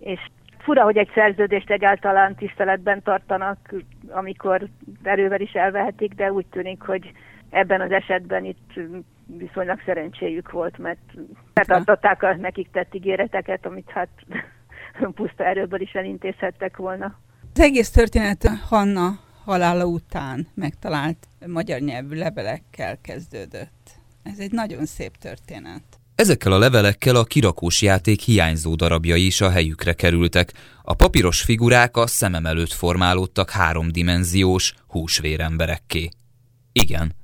[0.00, 0.20] és
[0.58, 3.74] fura, hogy egy szerződést egyáltalán tiszteletben tartanak,
[4.08, 4.68] amikor
[5.02, 7.12] erővel is elvehetik, de úgy tűnik, hogy
[7.50, 8.80] ebben az esetben itt
[9.26, 10.98] viszonylag szerencséjük volt, mert
[11.52, 14.08] betartották a nekik tett ígéreteket, amit hát
[15.14, 17.18] puszta erőből is elintézhettek volna.
[17.54, 23.90] Az egész történet Hanna halála után megtalált magyar nyelvű levelekkel kezdődött.
[24.22, 25.97] Ez egy nagyon szép történet.
[26.18, 30.52] Ezekkel a levelekkel a kirakós játék hiányzó darabjai is a helyükre kerültek.
[30.82, 36.08] A papíros figurák a szemem előtt formálódtak háromdimenziós húsvéremberekké.
[36.72, 37.14] Igen,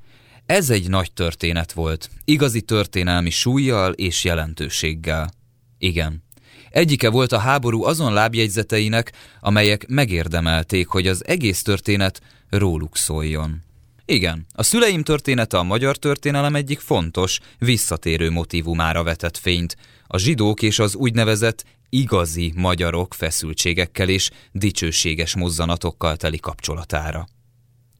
[0.47, 5.31] ez egy nagy történet volt, igazi történelmi súlyjal és jelentőséggel.
[5.79, 6.23] Igen,
[6.71, 13.64] egyike volt a háború azon lábjegyzeteinek, amelyek megérdemelték, hogy az egész történet róluk szóljon.
[14.07, 20.63] Igen, a szüleim története a magyar történelem egyik fontos, visszatérő motivumára vetett fényt, a zsidók
[20.63, 27.27] és az úgynevezett igazi magyarok feszültségekkel és dicsőséges mozzanatokkal teli kapcsolatára.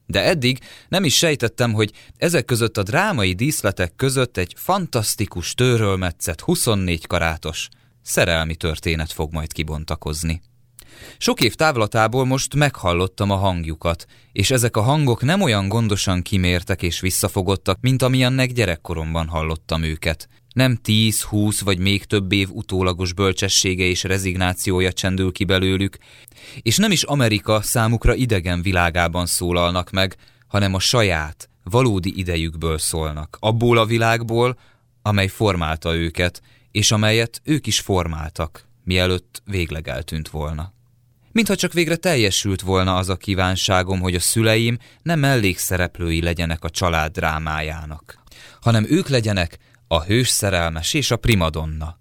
[0.05, 5.95] De eddig nem is sejtettem, hogy ezek között a drámai díszletek között egy fantasztikus tőről
[5.95, 7.67] metszett 24 karátos
[8.01, 10.41] szerelmi történet fog majd kibontakozni.
[11.17, 16.81] Sok év távlatából most meghallottam a hangjukat, és ezek a hangok nem olyan gondosan kimértek
[16.81, 20.29] és visszafogottak, mint amilyennek gyerekkoromban hallottam őket.
[20.53, 25.97] Nem tíz, húsz vagy még több év utólagos bölcsessége és rezignációja csendül ki belőlük,
[26.61, 30.15] és nem is Amerika számukra idegen világában szólalnak meg,
[30.47, 34.57] hanem a saját, valódi idejükből szólnak, abból a világból,
[35.01, 40.73] amely formálta őket, és amelyet ők is formáltak, mielőtt végleg eltűnt volna
[41.35, 46.69] mintha csak végre teljesült volna az a kívánságom, hogy a szüleim nem mellékszereplői legyenek a
[46.69, 48.23] család drámájának,
[48.61, 51.97] hanem ők legyenek a hős szerelmes és a primadonna.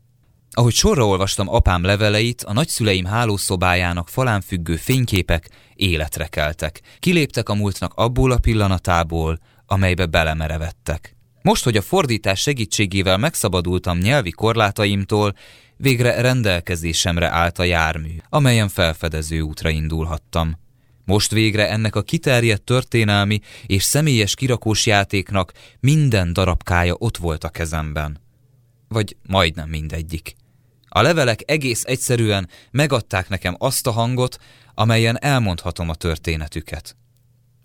[0.50, 6.80] Ahogy sorra olvastam apám leveleit, a nagyszüleim hálószobájának falán függő fényképek életre keltek.
[6.98, 11.16] Kiléptek a múltnak abból a pillanatából, amelybe belemerevettek.
[11.42, 15.34] Most, hogy a fordítás segítségével megszabadultam nyelvi korlátaimtól,
[15.76, 20.58] végre rendelkezésemre állt a jármű, amelyen felfedező útra indulhattam.
[21.04, 27.48] Most végre ennek a kiterjedt történelmi és személyes kirakós játéknak minden darabkája ott volt a
[27.48, 28.20] kezemben.
[28.88, 30.34] Vagy majdnem mindegyik.
[30.88, 34.38] A levelek egész egyszerűen megadták nekem azt a hangot,
[34.74, 36.96] amelyen elmondhatom a történetüket.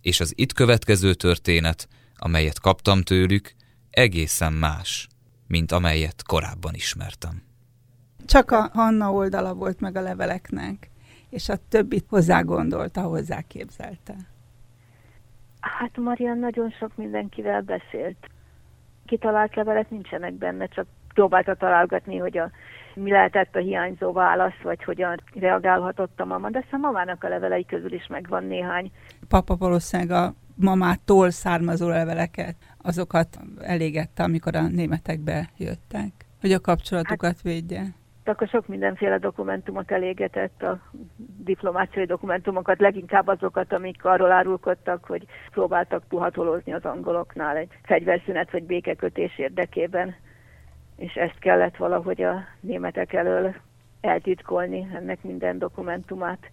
[0.02, 3.56] És az itt következő történet, amelyet kaptam tőlük,
[3.90, 5.08] egészen más,
[5.48, 7.49] mint amelyet korábban ismertem.
[8.30, 10.90] Csak a Hanna oldala volt meg a leveleknek,
[11.30, 14.16] és a többit hozzá gondolta, hozzá képzelte.
[15.60, 18.30] Hát Marian nagyon sok mindenkivel beszélt.
[19.06, 22.52] Kitalált levelek nincsenek benne, csak próbálta találgatni, hogy a,
[22.96, 27.66] mi lehetett a hiányzó válasz, vagy hogyan reagálhatott a mama, de a mamának a levelei
[27.66, 28.92] közül is megvan néhány.
[29.28, 36.12] Papa valószínűleg a mamától származó leveleket, azokat elégette, amikor a németek bejöttek,
[36.42, 37.98] hogy a kapcsolatukat hát, védje
[38.30, 40.80] akkor sok mindenféle dokumentumot elégetett, a
[41.38, 48.64] diplomáciai dokumentumokat, leginkább azokat, amik arról árulkodtak, hogy próbáltak puhatolózni az angoloknál egy fegyverszünet vagy
[48.64, 50.16] békekötés érdekében,
[50.96, 53.56] és ezt kellett valahogy a németek elől
[54.02, 56.52] eltitkolni, ennek minden dokumentumát.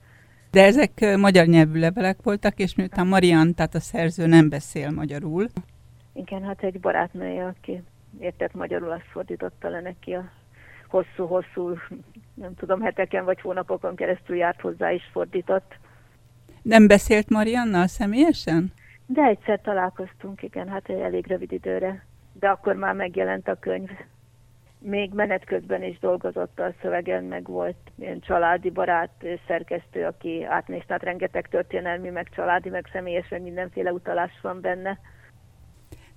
[0.50, 5.46] De ezek magyar nyelvű levelek voltak, és miután Marian, tehát a szerző nem beszél magyarul.
[6.12, 7.82] Igen, hát egy barátnője, aki
[8.20, 10.30] értett magyarul, azt fordította le neki a
[10.88, 11.76] hosszú-hosszú,
[12.34, 15.78] nem tudom, heteken vagy hónapokon keresztül járt hozzá is fordított.
[16.62, 18.72] Nem beszélt Mariannal személyesen?
[19.06, 22.04] De egyszer találkoztunk, igen, hát egy elég rövid időre.
[22.32, 23.90] De akkor már megjelent a könyv.
[24.78, 29.10] még menet közben is dolgozott a szövegen, meg volt ilyen családi barát
[29.46, 34.98] szerkesztő, aki átnézte, hát rengeteg történelmi, meg családi, meg személyes, meg mindenféle utalás van benne.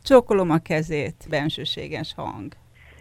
[0.04, 2.54] Csókolom a kezét, bensőséges hang.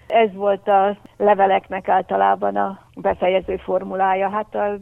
[0.09, 4.31] Ez volt a leveleknek általában a befejező formulája.
[4.31, 4.79] Hát a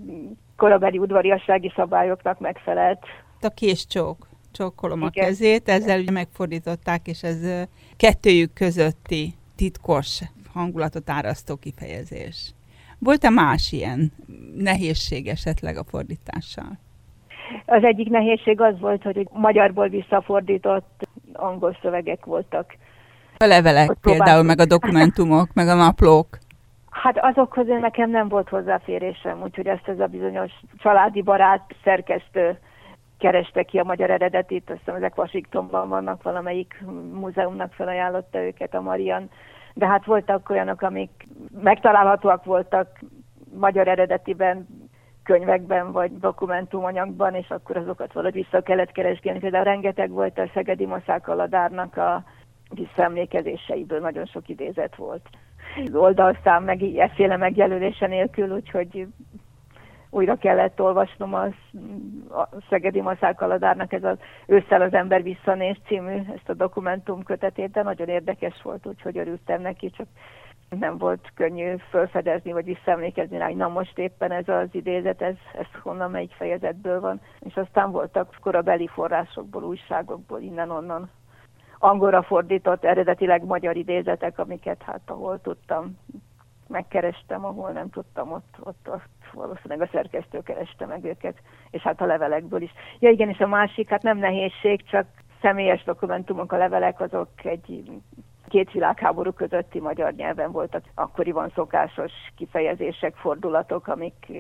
[0.56, 2.98] korabeli udvariassági szabályoknak megfelelt.
[3.40, 5.08] A késcsók, csókolom Igen.
[5.08, 10.20] a kezét, ezzel ugye megfordították, és ez kettőjük közötti titkos
[10.52, 12.54] hangulatot árasztó kifejezés.
[12.98, 14.12] Volt-e más ilyen
[14.56, 16.78] nehézség esetleg a fordítással?
[17.66, 22.76] Az egyik nehézség az volt, hogy magyarból visszafordított angol szövegek voltak.
[23.38, 26.38] A levelek például, meg a dokumentumok, meg a naplók.
[26.90, 32.58] Hát azokhoz nekem nem volt hozzáférésem, úgyhogy ezt ez a bizonyos családi barát szerkesztő
[33.18, 38.80] kereste ki a magyar eredetit, azt hiszem ezek Washingtonban vannak, valamelyik múzeumnak felajánlotta őket a
[38.80, 39.30] Marian,
[39.74, 41.26] de hát voltak olyanok, amik
[41.62, 42.98] megtalálhatóak voltak
[43.54, 44.66] magyar eredetiben,
[45.22, 49.38] könyvekben vagy dokumentumanyagban, és akkor azokat valahogy vissza kellett keresgélni.
[49.38, 52.24] Például rengeteg volt a Szegedi Maszák Aladárnak a
[52.70, 55.28] visszaemlékezéseiből, nagyon sok idézet volt.
[55.92, 59.06] Oldalszám meg efféle megjelölése nélkül, úgyhogy
[60.10, 61.52] újra kellett olvasnom az,
[62.30, 67.82] a Szegedi Maszákaladárnak ez az Ősszel az ember visszanéz című, ezt a dokumentum kötetét, de
[67.82, 70.06] nagyon érdekes volt, úgyhogy örültem neki, csak
[70.68, 75.34] nem volt könnyű felfedezni, vagy visszaemlékezni rá, hogy na most éppen ez az idézet, ez,
[75.58, 77.20] ez honnan melyik fejezetből van.
[77.40, 81.10] És aztán voltak korabeli forrásokból, újságokból, innen-onnan
[81.86, 85.98] angolra fordított, eredetileg magyar idézetek, amiket hát ahol tudtam
[86.68, 91.36] megkerestem, ahol nem tudtam, ott, ott, ott valószínűleg a szerkesztő kereste meg őket,
[91.70, 92.70] és hát a levelekből is.
[92.98, 95.06] Ja igen, és a másik, hát nem nehézség, csak
[95.40, 97.90] személyes dokumentumok, a levelek azok egy
[98.48, 100.82] két világháború közötti magyar nyelven voltak.
[100.94, 104.32] Akkoriban szokásos kifejezések, fordulatok, amik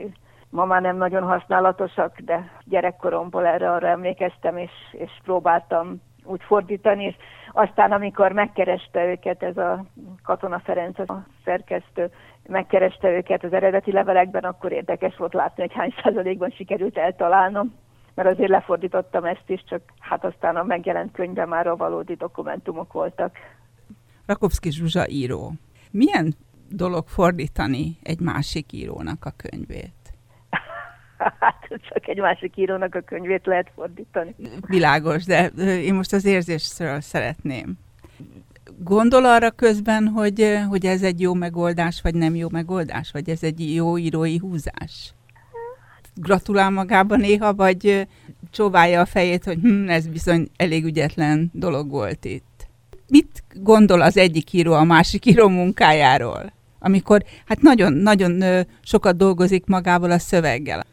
[0.50, 7.04] ma már nem nagyon használatosak, de gyerekkoromból erre arra emlékeztem, és, és próbáltam úgy fordítani,
[7.04, 7.14] és
[7.52, 9.84] aztán amikor megkereste őket ez a
[10.22, 12.10] Katona Ferenc, a szerkesztő,
[12.48, 17.74] megkereste őket az eredeti levelekben, akkor érdekes volt látni, hogy hány százalékban sikerült eltalálnom,
[18.14, 22.92] mert azért lefordítottam ezt is, csak hát aztán a megjelent könyvben már a valódi dokumentumok
[22.92, 23.36] voltak.
[24.26, 25.52] Rakovszki Zsuzsa író.
[25.90, 26.34] Milyen
[26.68, 30.05] dolog fordítani egy másik írónak a könyvét?
[31.40, 34.34] hát csak egy másik írónak a könyvét lehet fordítani.
[34.66, 37.78] Világos, de én most az érzésről szeretném.
[38.78, 43.42] Gondol arra közben, hogy, hogy ez egy jó megoldás, vagy nem jó megoldás, vagy ez
[43.42, 45.14] egy jó írói húzás?
[46.14, 48.06] Gratulál magában néha, vagy
[48.50, 52.66] csóválja a fejét, hogy hm, ez bizony elég ügyetlen dolog volt itt.
[53.08, 56.52] Mit gondol az egyik író a másik író munkájáról?
[56.78, 60.84] Amikor hát nagyon-nagyon sokat dolgozik magával a szöveggel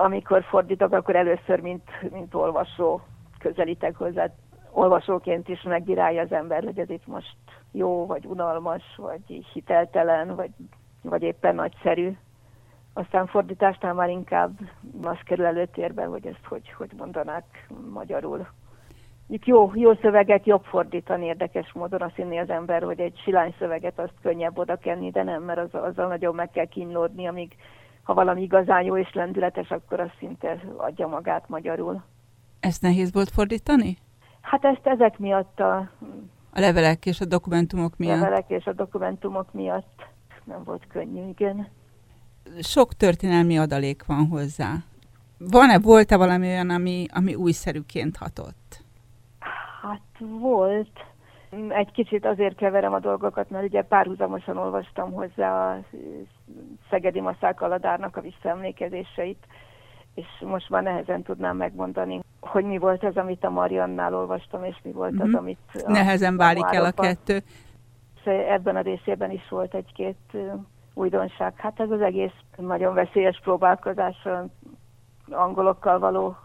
[0.00, 3.00] amikor fordítok, akkor először, mint, mint olvasó
[3.38, 4.26] közelítek hozzá.
[4.70, 7.36] Olvasóként is megbírálja az ember, hogy ez itt most
[7.72, 10.50] jó, vagy unalmas, vagy hiteltelen, vagy,
[11.02, 12.16] vagy éppen nagyszerű.
[12.92, 14.50] Aztán fordításnál már inkább
[15.02, 18.48] az kerül előtérbe, hogy ezt hogy, hogy mondanák magyarul.
[19.44, 23.98] Jó, jó szöveget jobb fordítani érdekes módon, azt hinni az ember, hogy egy silány szöveget
[23.98, 27.56] azt könnyebb oda kenni, de nem, mert az, azzal nagyon meg kell kínlódni, amíg
[28.10, 32.02] ha valami igazán jó és lendületes, akkor az szinte adja magát magyarul.
[32.60, 33.96] Ezt nehéz volt fordítani?
[34.40, 35.76] Hát ezt ezek miatt a...
[36.52, 38.16] A levelek és a dokumentumok miatt?
[38.16, 40.04] A levelek és a dokumentumok miatt
[40.44, 41.68] nem volt könnyű, igen.
[42.60, 44.74] Sok történelmi adalék van hozzá.
[45.38, 48.82] Van-e, volt-e valami olyan, ami, ami újszerűként hatott?
[49.82, 51.06] Hát volt.
[51.68, 55.78] Egy kicsit azért keverem a dolgokat, mert ugye párhuzamosan olvastam hozzá a
[56.90, 59.46] Szegedi Maszák Aladárnak a visszaemlékezéseit,
[60.14, 64.76] és most már nehezen tudnám megmondani, hogy mi volt az, amit a Mariannál olvastam, és
[64.82, 65.36] mi volt az, mhm.
[65.36, 65.58] amit...
[65.72, 67.42] A, nehezen válik el a kettő.
[68.24, 70.36] Ebben a részében is volt egy-két
[70.94, 71.52] újdonság.
[71.56, 74.16] Hát ez az egész nagyon veszélyes próbálkozás
[75.30, 76.36] angolokkal való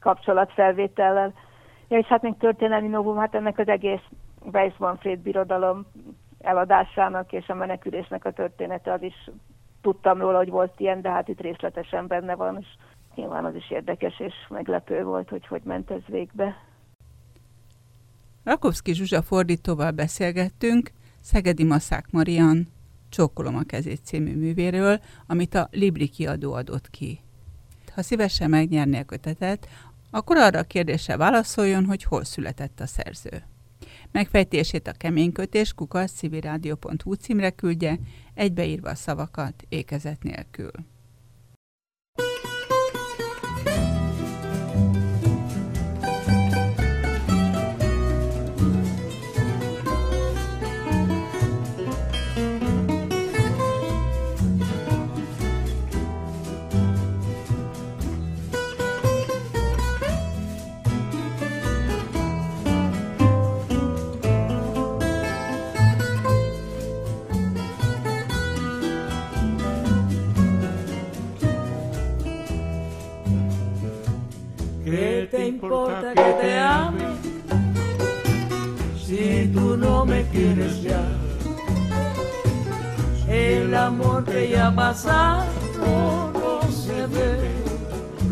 [0.00, 1.32] kapcsolatfelvétellel.
[1.88, 4.04] Ja, és hát még történelmi novum, hát ennek az egész
[4.52, 5.86] Weiss Manfred birodalom
[6.38, 9.30] eladásának és a menekülésnek a története, az is
[9.80, 12.66] tudtam róla, hogy volt ilyen, de hát itt részletesen benne van, és
[13.14, 16.56] nyilván az is érdekes és meglepő volt, hogy hogy ment ez végbe.
[18.44, 20.90] Rakovszki Zsuzsa fordítóval beszélgettünk,
[21.20, 22.66] Szegedi Maszák Marian
[23.08, 27.20] Csókolom a kezét című művéről, amit a Libri kiadó adott ki.
[27.94, 29.68] Ha szívesen megnyerné a kötetet,
[30.10, 33.42] akkor arra a kérdésre válaszoljon, hogy hol született a szerző.
[34.16, 37.98] Megfejtését a keménykötés kukasz civilrádió.hu címre küldje,
[38.34, 40.70] egybeírva a szavakat ékezet nélkül.
[84.86, 85.42] Pasado
[85.82, 87.50] no se debe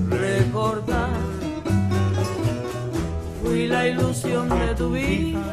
[0.08, 1.10] recordar.
[3.42, 5.46] Fui la ilusión de tu vida,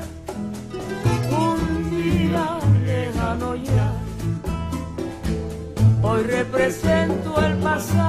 [1.48, 2.46] un día
[2.86, 3.90] lejano ya.
[6.04, 8.01] Hoy represento el pasado,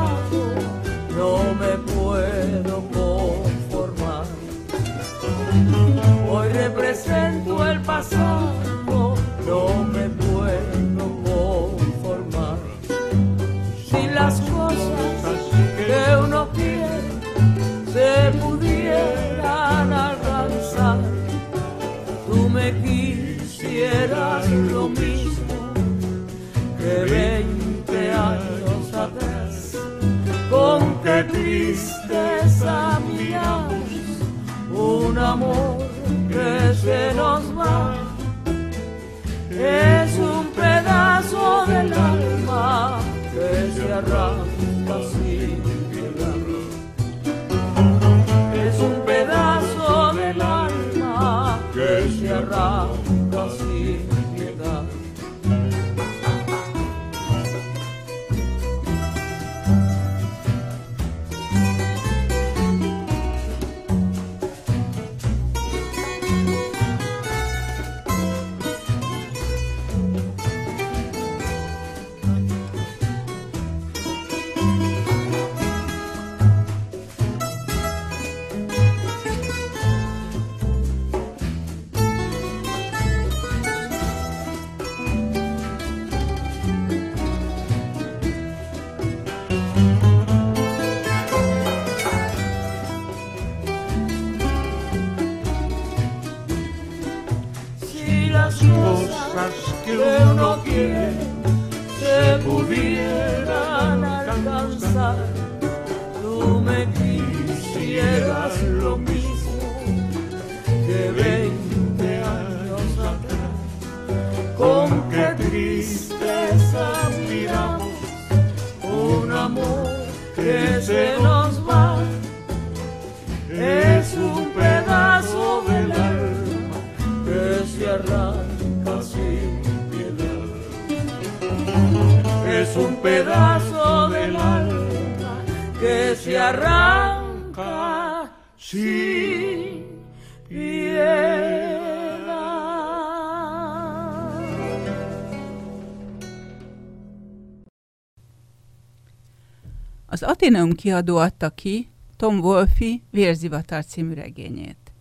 [150.42, 154.92] Az Ateneum kiadó adta ki Tom Wolfi Vérzivatar című regényét.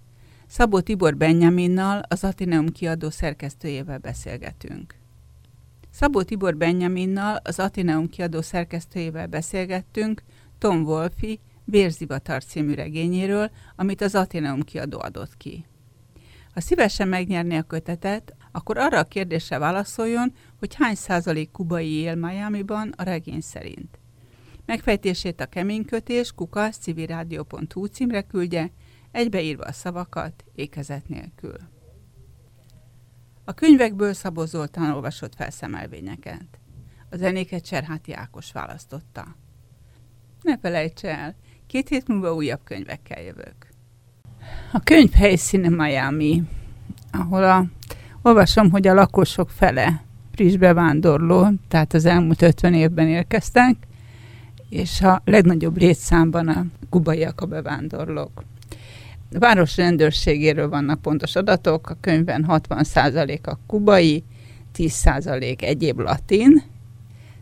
[0.47, 4.95] Szabó Tibor Benjaminnal, az Ateneum kiadó szerkesztőjével beszélgetünk.
[5.91, 10.23] Szabó Tibor Benjaminnal, az Ateneum kiadó szerkesztőjével beszélgettünk
[10.57, 15.65] Tom Wolfi Vérzivatar című regényéről, amit az Ateneum kiadó adott ki.
[16.53, 22.15] Ha szívesen megnyerni a kötetet, akkor arra a kérdésre válaszoljon, hogy hány százalék kubai él
[22.15, 24.00] Miami-ban a regény szerint.
[24.71, 28.71] Megfejtését a keménykötés kukasz civilrádió.hu címre küldje,
[29.11, 31.55] egybeírva a szavakat ékezet nélkül.
[33.45, 36.59] A könyvekből Szabó Zoltán olvasott szemelvényeket.
[37.09, 39.35] A zenéket Cserháti Ákos választotta.
[40.41, 41.35] Ne felejts el,
[41.67, 43.67] két hét múlva újabb könyvekkel jövök.
[44.71, 46.43] A könyv helyszíne Miami,
[47.11, 47.65] ahol a,
[48.21, 53.89] olvasom, hogy a lakosok fele friss bevándorló, tehát az elmúlt 50 évben érkeztek,
[54.71, 58.43] és a legnagyobb létszámban a kubaiak a bevándorlók.
[59.33, 64.23] A város rendőrségéről vannak pontos adatok, a könyvben 60% a kubai,
[64.77, 66.63] 10% egyéb latin,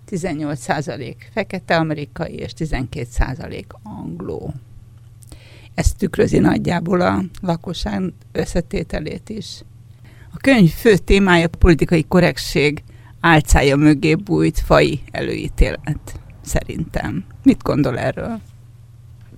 [0.10, 4.54] 18% fekete amerikai és 12% angló.
[5.74, 9.62] Ez tükrözi nagyjából a lakosság összetételét is.
[10.34, 12.84] A könyv fő témája a politikai korrektség
[13.20, 16.20] álcája mögé bújt fai előítélet,
[16.50, 17.26] szerintem.
[17.43, 18.39] Mit gondol erről?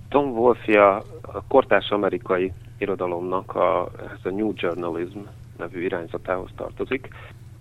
[0.08, 1.02] Tom Wolfe a
[1.48, 5.18] kortárs amerikai irodalomnak a, ez a New Journalism
[5.58, 7.08] nevű irányzatához tartozik.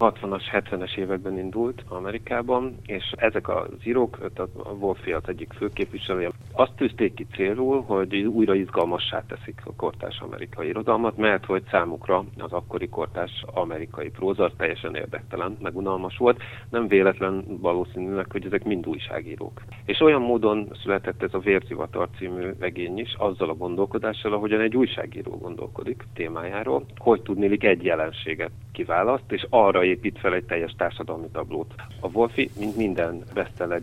[0.02, 4.18] 60-as, 70-es években indult Amerikában, és ezek az írók,
[4.64, 10.20] a Wolfi az egyik főképviselője, azt tűzték ki célul, hogy újra izgalmassá teszik a kortás
[10.20, 16.42] amerikai irodalmat, mert hogy számukra az akkori kortás amerikai próza teljesen érdektelen, meg unalmas volt.
[16.70, 19.62] Nem véletlen valószínűleg, hogy ezek mind újságírók.
[19.86, 24.76] És olyan módon született ez a Vérzivatar című regény is, azzal a gondolkodással, ahogyan egy
[24.76, 31.28] újságíró gondolkodik témájáról, hogy tudnélik egy jelenséget kiválaszt, és arra épít fel egy teljes társadalmi
[31.32, 31.74] tablót.
[32.00, 33.24] A Wolfi, mint minden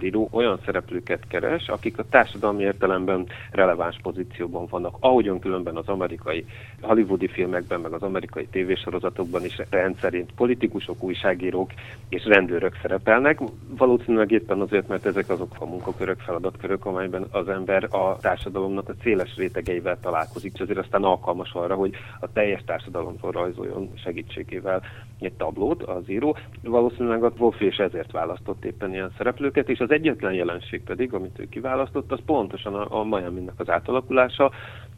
[0.02, 6.44] író, olyan szereplőket keres, akik a társadalmi értelemben releváns pozícióban vannak, ahogyan különben az amerikai
[6.80, 11.70] hollywoodi filmekben, meg az amerikai tévésorozatokban is rendszerint politikusok, újságírók
[12.08, 13.38] és rendőrök szerepelnek.
[13.68, 18.94] Valószínűleg éppen azért, mert ezek azok a munkakörök, feladatkörök, amelyben az ember a társadalomnak a
[19.02, 24.82] széles rétegeivel találkozik, és azért aztán alkalmas arra, hogy a teljes társadalomról rajzoljon segítségével
[25.18, 26.36] egy tablót az író.
[26.62, 31.38] Valószínűleg a Wolf és ezért választott éppen ilyen szereplőket, és az egyetlen jelenség pedig, amit
[31.38, 34.52] ő kiválasztott, az pontosan a, a Miami-nak az átalakulása.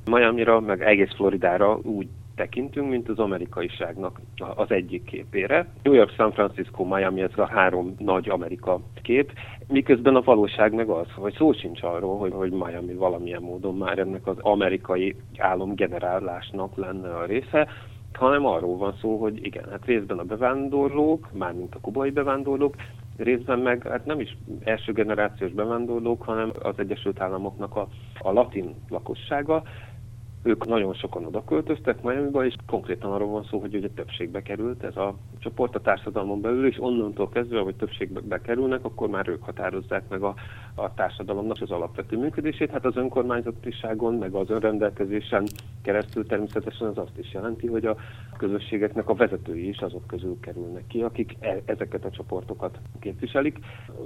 [0.04, 4.20] Miami-ra, meg egész Floridára úgy tekintünk, mint az amerikaiságnak
[4.56, 5.66] az egyik képére.
[5.82, 9.32] New York, San Francisco, Miami, ez a három nagy Amerika kép,
[9.68, 13.98] miközben a valóság meg az, hogy szó sincs arról, hogy, hogy Miami valamilyen módon már
[13.98, 17.68] ennek az amerikai álomgenerálásnak lenne a része,
[18.12, 22.74] hanem arról van szó, hogy igen, hát részben a bevándorlók, mármint a kubai bevándorlók,
[23.16, 27.88] részben meg hát nem is első generációs bevándorlók, hanem az Egyesült Államoknak a,
[28.18, 29.62] a latin lakossága,
[30.42, 34.82] ők nagyon sokan oda költöztek Miami-ba, és konkrétan arról van szó, hogy ugye többségbe került
[34.82, 39.42] ez a csoport a társadalmon belül, és onnantól kezdve, hogy többségbe kerülnek, akkor már ők
[39.42, 40.34] határozzák meg a,
[40.74, 42.70] a társadalomnak az alapvető működését.
[42.70, 45.46] Hát az önkormányzatiságon, meg az önrendelkezésen
[45.82, 47.96] keresztül természetesen az azt is jelenti, hogy a
[48.38, 53.58] közösségeknek a vezetői is azok közül kerülnek ki, akik e- ezeket a csoportokat képviselik.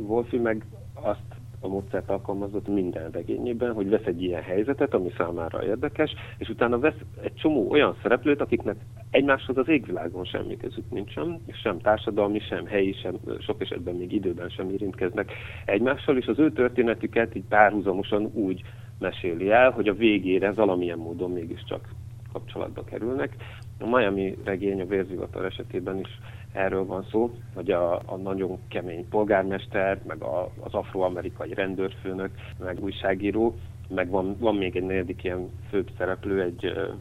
[0.06, 1.33] Wolfi meg azt
[1.64, 6.78] a módszert alkalmazott minden regényében, hogy vesz egy ilyen helyzetet, ami számára érdekes, és utána
[6.78, 8.76] vesz egy csomó olyan szereplőt, akiknek
[9.10, 14.48] egymáshoz az égvilágon semmi közük nincsen, sem társadalmi, sem helyi, sem sok esetben még időben
[14.48, 15.32] sem érintkeznek
[15.64, 18.62] egymással, és az ő történetüket így párhuzamosan úgy
[18.98, 21.88] meséli el, hogy a végére valamilyen módon mégiscsak
[22.32, 23.36] kapcsolatba kerülnek.
[23.78, 26.20] A Miami regény a vérzivatar esetében is
[26.54, 32.82] erről van szó, hogy a, a nagyon kemény polgármester, meg a, az afroamerikai rendőrfőnök, meg
[32.82, 33.54] újságíró,
[33.88, 36.94] meg van, van még egy negyedik ilyen főbb szereplő, egy uh,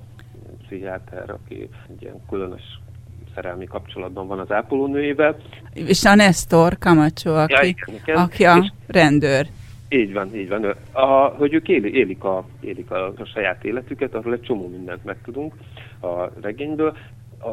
[0.62, 2.80] pszichiáter, aki egy ilyen különös
[3.36, 5.36] szerelmi kapcsolatban van az ápolónőjével.
[5.74, 8.16] És a Nestor Camacho, aki, ja, igen, igen.
[8.16, 9.48] aki a rendőr.
[9.90, 10.76] Így van, így van.
[10.92, 15.04] A, hogy ők éli, élik, a, élik a, a saját életüket, arról egy csomó mindent
[15.04, 15.54] megtudunk
[16.02, 16.98] a regényből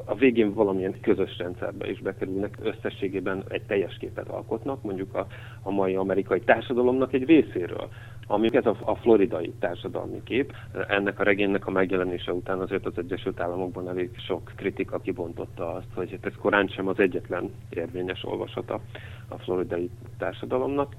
[0.05, 5.27] a végén valamilyen közös rendszerbe is bekerülnek, összességében egy teljes képet alkotnak, mondjuk a,
[5.63, 7.89] a mai amerikai társadalomnak egy részéről,
[8.27, 10.53] ami ez a, a floridai társadalmi kép.
[10.89, 15.93] Ennek a regénynek a megjelenése után azért az Egyesült Államokban elég sok kritika kibontotta azt,
[15.95, 18.81] hogy ez korán sem az egyetlen érvényes olvasata
[19.29, 20.95] a floridai társadalomnak.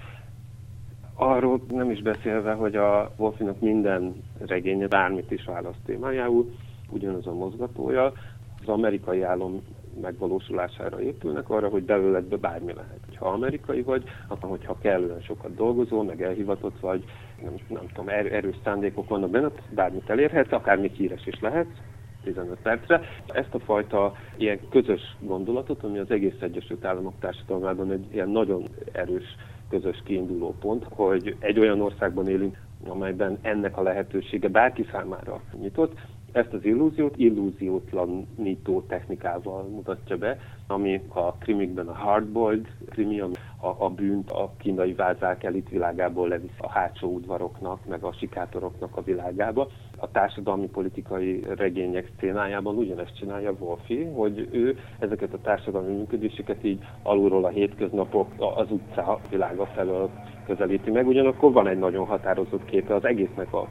[1.15, 6.51] Arról nem is beszélve, hogy a Wolfinak minden regénye bármit is választ témájául,
[6.89, 8.13] ugyanaz a mozgatója,
[8.61, 9.61] az amerikai állam
[10.01, 12.99] megvalósulására épülnek, arra, hogy belőled bármi lehet.
[13.15, 17.03] Ha amerikai vagy, akkor hogyha kellően sokat dolgozol, meg elhivatott vagy,
[17.43, 21.77] nem, nem tudom, er, erős szándékok vannak benne, bármit elérhetsz, akár még híres is lehetsz,
[22.23, 23.01] 15 percre.
[23.27, 28.67] Ezt a fajta ilyen közös gondolatot, ami az egész Egyesült Államok társadalmában egy ilyen nagyon
[28.91, 29.35] erős
[29.69, 32.57] közös kiinduló pont, hogy egy olyan országban élünk,
[32.87, 35.99] amelyben ennek a lehetősége bárki számára nyitott,
[36.31, 43.29] ezt az illúziót illúziótlanító technikával mutatja be, ami a krimikben a hardboiled krimi, a,
[43.77, 49.01] a bűnt a kínai vázák elit világából levisz a hátsó udvaroknak, meg a sikátoroknak a
[49.01, 49.67] világába.
[49.97, 56.79] A társadalmi politikai regények szcénájában ugyanezt csinálja Wolfi, hogy ő ezeket a társadalmi működéseket így
[57.03, 60.09] alulról a hétköznapok az utca világa felől
[60.45, 61.07] közelíti meg.
[61.07, 63.67] Ugyanakkor van egy nagyon határozott képe az egésznek a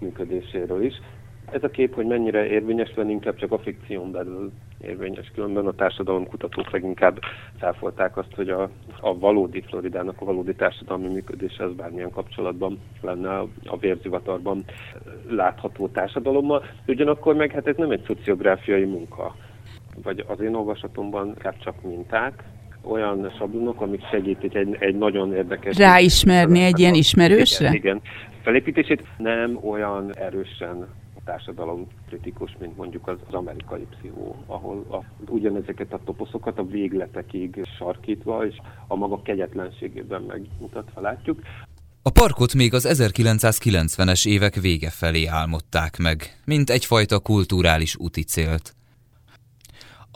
[0.00, 0.94] működéséről is.
[1.52, 5.30] Ez a kép, hogy mennyire érvényes van, inkább csak a fikción belül érvényes.
[5.34, 7.18] Különben a társadalomkutatók leginkább
[7.58, 8.70] felfolták azt, hogy a,
[9.00, 14.64] a valódi Floridának a valódi társadalmi működése az bármilyen kapcsolatban lenne a vérzivatarban
[15.28, 16.64] látható társadalommal.
[16.86, 19.36] Ugyanakkor meg hát ez nem egy szociográfiai munka,
[20.02, 22.44] vagy az én olvasatomban inkább csak minták,
[22.82, 25.76] olyan sablonok, amik segítik egy, egy nagyon érdekes...
[25.76, 27.66] Ráismerni egy ilyen ismerősre?
[27.66, 28.00] Igen, igen.
[28.42, 30.88] Felépítését nem olyan erősen
[31.28, 38.46] társadalom kritikus, mint mondjuk az, amerikai pszichó, ahol a, ugyanezeket a toposzokat a végletekig sarkítva
[38.46, 38.56] és
[38.86, 41.40] a maga kegyetlenségében megmutatva látjuk.
[42.02, 48.77] A parkot még az 1990-es évek vége felé álmodták meg, mint egyfajta kulturális úti célt.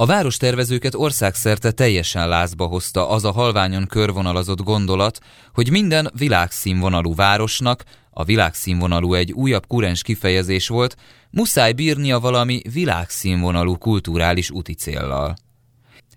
[0.02, 5.18] A várostervezőket országszerte teljesen lázba hozta az a halványon körvonalazott gondolat,
[5.54, 10.96] hogy minden világszínvonalú városnak, a világszínvonalú egy újabb kurens kifejezés volt,
[11.30, 15.36] muszáj bírnia valami világszínvonalú kulturális úti céllal.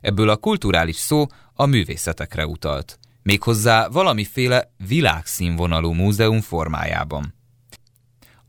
[0.02, 7.34] Ebből a kulturális szó a művészetekre utalt, méghozzá valamiféle világszínvonalú múzeum formájában.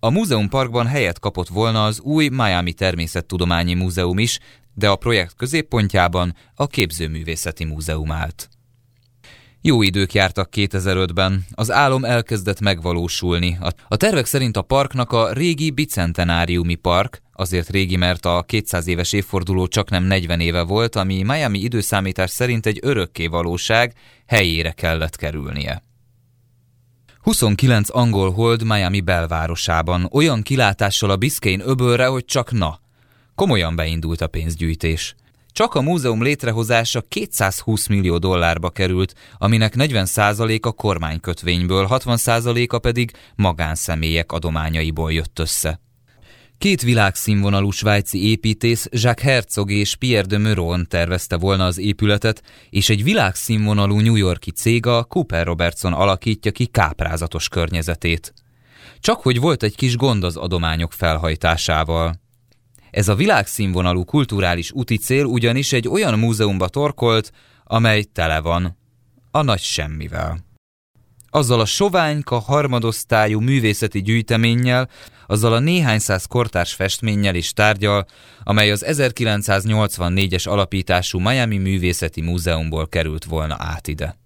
[0.01, 4.39] A múzeumparkban helyet kapott volna az új Miami Természettudományi Múzeum is,
[4.77, 8.49] de a projekt középpontjában a Képzőművészeti Múzeum állt.
[9.61, 13.59] Jó idők jártak 2005-ben, az álom elkezdett megvalósulni.
[13.89, 19.13] A tervek szerint a parknak a régi bicentenáriumi park, azért régi, mert a 200 éves
[19.13, 23.95] évforduló csak nem 40 éve volt, ami Miami időszámítás szerint egy örökké valóság,
[24.27, 25.83] helyére kellett kerülnie.
[27.21, 32.81] 29 angol hold Miami belvárosában, olyan kilátással a Biscayne öbölre, hogy csak na.
[33.37, 35.15] Komolyan beindult a pénzgyűjtés.
[35.53, 45.13] Csak a múzeum létrehozása 220 millió dollárba került, aminek 40%-a kormánykötvényből, 60%-a pedig magánszemélyek adományaiból
[45.13, 45.81] jött össze.
[46.59, 52.89] Két világszínvonalú svájci építész, Jacques Herzog és Pierre de Meuron tervezte volna az épületet, és
[52.89, 58.35] egy világszínvonalú New Yorki cég a Cooper Robertson alakítja ki káprázatos környezetét.
[59.01, 62.25] Csak hogy volt egy kis gond az adományok felhajtásával.
[62.97, 67.33] Ez a világszínvonalú kulturális úti cél ugyanis egy olyan múzeumba torkolt,
[67.65, 68.77] amely tele van
[69.31, 70.45] a nagy semmivel.
[71.31, 74.89] Azzal a soványka harmadosztályú művészeti gyűjteménnyel,
[75.27, 78.07] azzal a néhány száz kortárs festménnyel és tárgyal,
[78.43, 84.17] amely az 1984-es alapítású Miami Művészeti Múzeumból került volna át ide.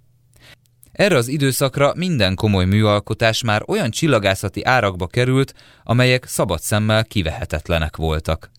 [0.92, 5.54] Erre az időszakra minden komoly műalkotás már olyan csillagászati árakba került,
[5.84, 8.50] amelyek szabad szemmel kivehetetlenek voltak.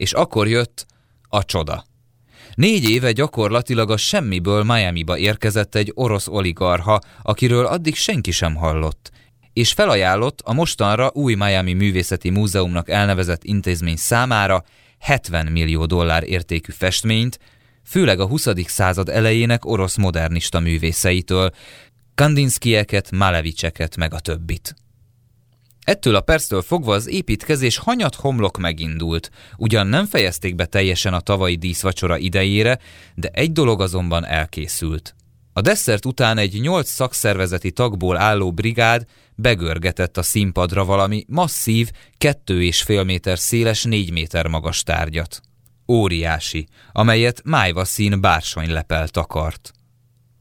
[0.00, 0.86] És akkor jött
[1.28, 1.84] a csoda.
[2.54, 9.10] Négy éve gyakorlatilag a semmiből Miami-ba érkezett egy orosz oligarha, akiről addig senki sem hallott,
[9.52, 14.64] és felajánlott a mostanra új Miami Művészeti Múzeumnak elnevezett intézmény számára
[14.98, 17.38] 70 millió dollár értékű festményt,
[17.84, 18.46] főleg a 20.
[18.66, 21.50] század elejének orosz modernista művészeitől,
[22.14, 24.74] Kandinskieket, Malevicseket meg a többit.
[25.84, 29.30] Ettől a perctől fogva az építkezés hanyat homlok megindult.
[29.56, 32.78] Ugyan nem fejezték be teljesen a tavalyi díszvacsora idejére,
[33.14, 35.14] de egy dolog azonban elkészült.
[35.52, 39.04] A desszert után egy nyolc szakszervezeti tagból álló brigád
[39.34, 45.40] begörgetett a színpadra valami masszív, kettő és fél méter széles, négy méter magas tárgyat.
[45.88, 49.72] Óriási, amelyet májva szín bársonylepel takart.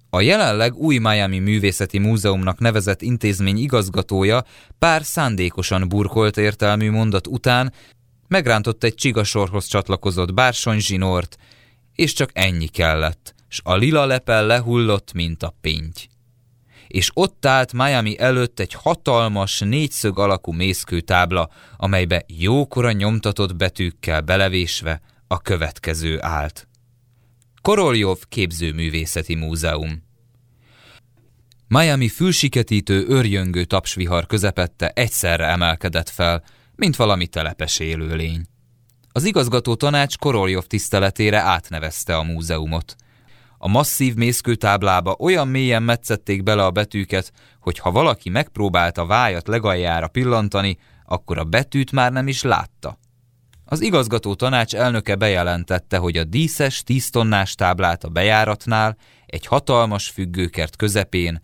[0.10, 4.44] A jelenleg új Miami Művészeti Múzeumnak nevezett intézmény igazgatója
[4.80, 7.74] pár szándékosan burkolt értelmű mondat után
[8.28, 11.38] megrántott egy csigasorhoz csatlakozott bársony zsinort,
[11.96, 16.08] és csak ennyi kellett, s a lila lepel lehullott, mint a pinty.
[16.88, 25.02] És ott állt Miami előtt egy hatalmas, négyszög alakú mészkőtábla, amelybe jókora nyomtatott betűkkel belevésve
[25.28, 26.69] a következő állt.
[27.62, 30.04] Koroljov képzőművészeti múzeum.
[31.68, 36.44] Miami fülsiketítő, örjöngő tapsvihar közepette egyszerre emelkedett fel,
[36.76, 38.46] mint valami telepes élőlény.
[39.12, 42.96] Az igazgató tanács Koroljov tiszteletére átnevezte a múzeumot.
[43.58, 49.48] A masszív mészkőtáblába olyan mélyen metszették bele a betűket, hogy ha valaki megpróbált a vájat
[49.48, 52.99] legaljára pillantani, akkor a betűt már nem is látta.
[53.72, 58.96] Az igazgató tanács elnöke bejelentette, hogy a díszes, tíztonnás táblát a bejáratnál,
[59.26, 61.42] egy hatalmas függőkert közepén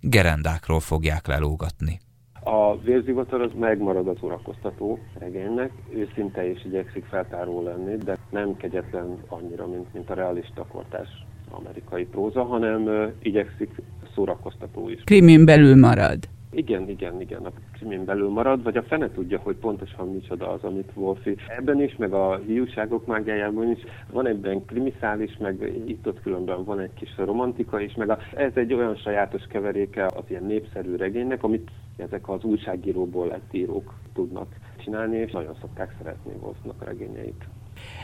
[0.00, 2.00] gerendákról fogják lelógatni.
[2.40, 9.18] A vérzivatar az megmarad az urakoztató regénynek, őszinte és igyekszik feltáró lenni, de nem kegyetlen
[9.28, 11.08] annyira, mint, mint a realista kortás
[11.50, 13.70] amerikai próza, hanem igyekszik
[14.14, 15.02] szórakoztató is.
[15.04, 16.18] Krimin belül marad.
[16.54, 17.44] Igen, igen, igen.
[17.44, 21.36] A krimin belül marad, vagy a fene tudja, hogy pontosan micsoda az, amit Wolfi.
[21.58, 23.78] Ebben is, meg a hiúságok mágiájában is
[24.12, 28.72] van egyben krimiszális, meg itt-ott különben van egy kis romantika is, meg a, ez egy
[28.72, 34.46] olyan sajátos keveréke az ilyen népszerű regénynek, amit ezek az újságíróból lett írók tudnak
[34.84, 37.44] csinálni, és nagyon szokták szeretni Wolfnak a regényeit.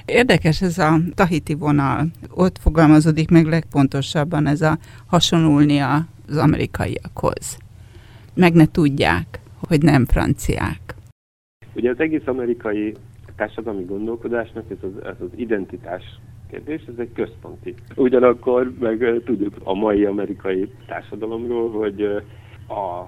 [0.04, 2.06] Érdekes ez a tahiti vonal.
[2.34, 7.58] Ott fogalmazódik meg legpontosabban ez a hasonlulni az amerikaiakhoz.
[8.34, 10.94] Meg ne tudják, hogy nem franciák.
[11.74, 12.94] Ugye az egész amerikai
[13.36, 16.02] társadalmi gondolkodásnak ez az, ez az identitás
[16.50, 17.74] kérdés, ez egy központi.
[17.96, 22.02] Ugyanakkor meg tudjuk a mai amerikai társadalomról, hogy
[22.66, 22.98] a,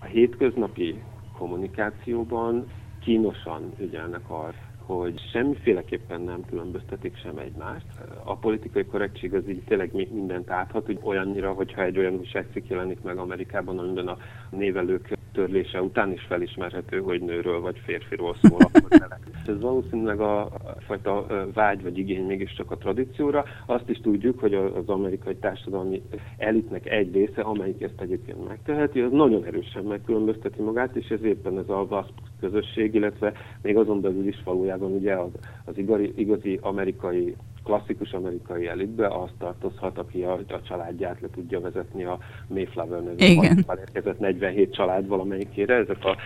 [0.00, 1.02] a hétköznapi
[1.38, 2.66] kommunikációban
[3.00, 7.86] kínosan ügyelnek arra, hogy semmiféleképpen nem különböztetik sem egymást.
[8.24, 13.02] A politikai korrektség az így tényleg mindent áthat, hogy olyannyira, hogyha egy olyan újságcikk jelenik
[13.02, 14.16] meg Amerikában, amiben a
[14.50, 18.88] névelők törlése után is felismerhető, hogy nőről vagy férfiról szól, akkor
[19.46, 23.44] Ez valószínűleg a fajta vágy vagy igény mégiscsak a tradícióra.
[23.66, 26.02] Azt is tudjuk, hogy az amerikai társadalmi
[26.36, 31.58] elitnek egy része, amelyik ezt egyébként megteheti, az nagyon erősen megkülönbözteti magát, és ez éppen
[31.58, 33.32] ez a WASP közösség, illetve
[33.62, 35.30] még azon belül is valójában ugye az,
[35.64, 41.60] az igazi, igazi amerikai klasszikus amerikai elitbe az tartozhat, aki a, a családját le tudja
[41.60, 42.18] vezetni a
[42.48, 43.40] Mayflower nevű
[43.78, 45.74] érkezett 47 család valamelyikére.
[45.74, 46.16] Ezek a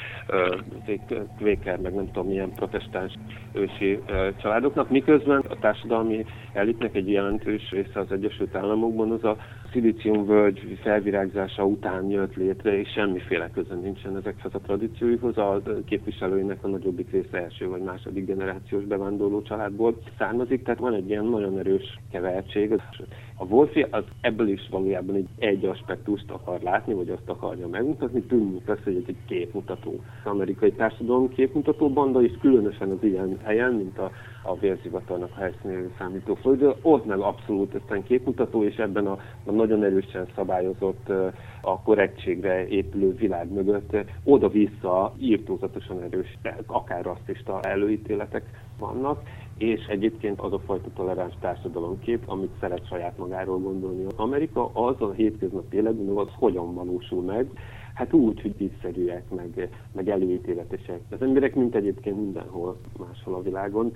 [1.39, 3.13] Quaker, meg nem tudom milyen protestáns
[3.53, 9.37] ősi uh, családoknak, miközben a társadalmi elitnek egy jelentős része az Egyesült Államokban az a
[10.27, 15.39] völgy felvirágzása után jött létre, és semmiféle köze nincsen ezekhez a tradícióihoz.
[15.39, 21.09] A képviselőinek a nagyobbik része első vagy második generációs bevándorló családból származik, tehát van egy
[21.09, 22.73] ilyen nagyon erős kevertség.
[23.41, 28.23] A Wolfi az ebből is valójában egy, egy aspektust akar látni, vagy azt akarja megmutatni,
[28.23, 30.01] tűnik az, hogy egy képmutató.
[30.25, 34.11] Az amerikai társadalom képmutató banda is különösen az ilyen helyen, mint a,
[34.43, 39.85] a vérzivatarnak a helyszínű számítóföld, ott meg abszolút aztán képmutató, és ebben a, a nagyon
[39.85, 41.09] erősen szabályozott,
[41.61, 48.45] a korrektségre épülő világ mögött oda-vissza írtózatosan erős, akár rasszista előítéletek
[48.79, 49.23] vannak,
[49.61, 54.05] és egyébként az a fajta toleráns társadalomkép, amit szeret saját magáról gondolni.
[54.17, 57.51] Amerika az a hétköznapi életben, az hogyan valósul meg,
[57.95, 61.01] Hát úgy, hogy vicszerűek, meg, meg előítéletesek.
[61.11, 63.93] Az emberek, mint egyébként mindenhol máshol a világon.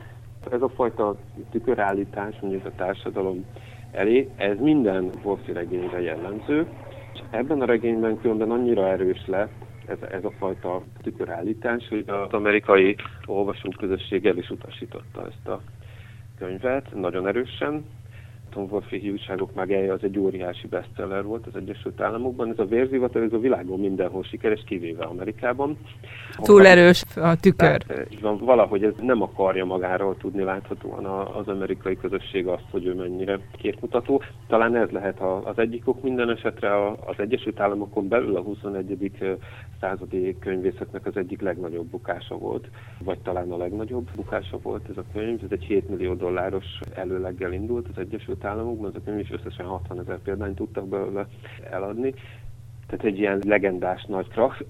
[0.51, 1.17] Ez a fajta
[1.51, 3.45] tükörállítás, mondjuk a társadalom
[3.93, 6.67] elé, ez minden Wolfi regényre jellemző,
[7.15, 9.53] és ebben a regényben különben annyira erős lett,
[9.87, 15.61] ez, ez a fajta tükörállítás, hogy az amerikai olvasóközösség el is utasította ezt a
[16.39, 17.85] könyvet nagyon erősen,
[18.55, 22.51] Tom Wolfe újságok mágiája az egy óriási bestseller volt az Egyesült Államokban.
[22.51, 25.79] Ez a vérzivatar, ez a világon mindenhol sikeres, kivéve Amerikában.
[26.37, 27.83] Túl erős a tükör.
[27.83, 32.65] Tehát, eh, így van, valahogy ez nem akarja magáról tudni láthatóan az amerikai közösség azt,
[32.71, 34.23] hogy ő mennyire képmutató.
[34.47, 39.11] Talán ez lehet az egyik ok minden esetre az Egyesült Államokon belül a 21.
[39.21, 39.37] Eh,
[39.81, 45.05] századi könyvészetnek az egyik legnagyobb bukása volt, vagy talán a legnagyobb bukása volt ez a
[45.13, 45.41] könyv.
[45.45, 50.01] Ez egy 7 millió dolláros előleggel indult az Egyesült Államokban, azok nem is összesen 60
[50.01, 51.27] ezer példányt tudtak belőle
[51.71, 52.15] eladni.
[52.87, 54.65] Tehát egy ilyen legendás nagy krach.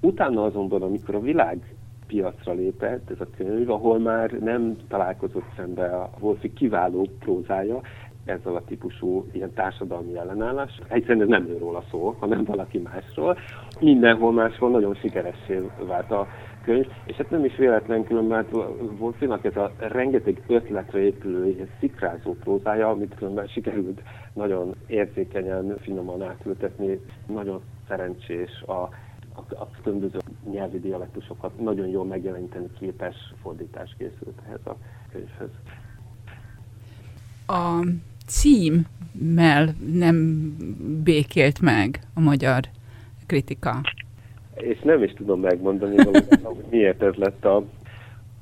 [0.00, 1.74] Utána azonban, amikor a világ
[2.06, 7.80] piacra lépett ez a könyv, ahol már nem találkozott szembe a Wolfi kiváló prózája,
[8.24, 10.80] ezzel a típusú ilyen társadalmi ellenállás.
[10.88, 13.38] Egyszerűen ez nem őról szó, hanem valaki másról.
[13.80, 16.26] Mindenhol máshol nagyon sikeressé vált a
[16.62, 18.46] könyv, és hát nem is véletlen különben
[18.98, 24.02] volt Finak ez a rengeteg ötletre épülő szikrázó prózája, amit különben sikerült
[24.32, 28.88] nagyon érzékenyen, finoman átültetni, nagyon szerencsés a
[29.34, 30.18] a, a különböző
[30.50, 34.76] nyelvi dialektusokat nagyon jól megjeleníteni képes fordítás készült ehhez a
[35.12, 35.48] könyvhez.
[37.46, 37.86] A
[38.26, 40.16] címmel nem
[41.02, 42.62] békélt meg a magyar
[43.26, 43.80] kritika
[44.62, 46.24] és nem is tudom megmondani, hogy
[46.70, 47.64] miért ez lett a,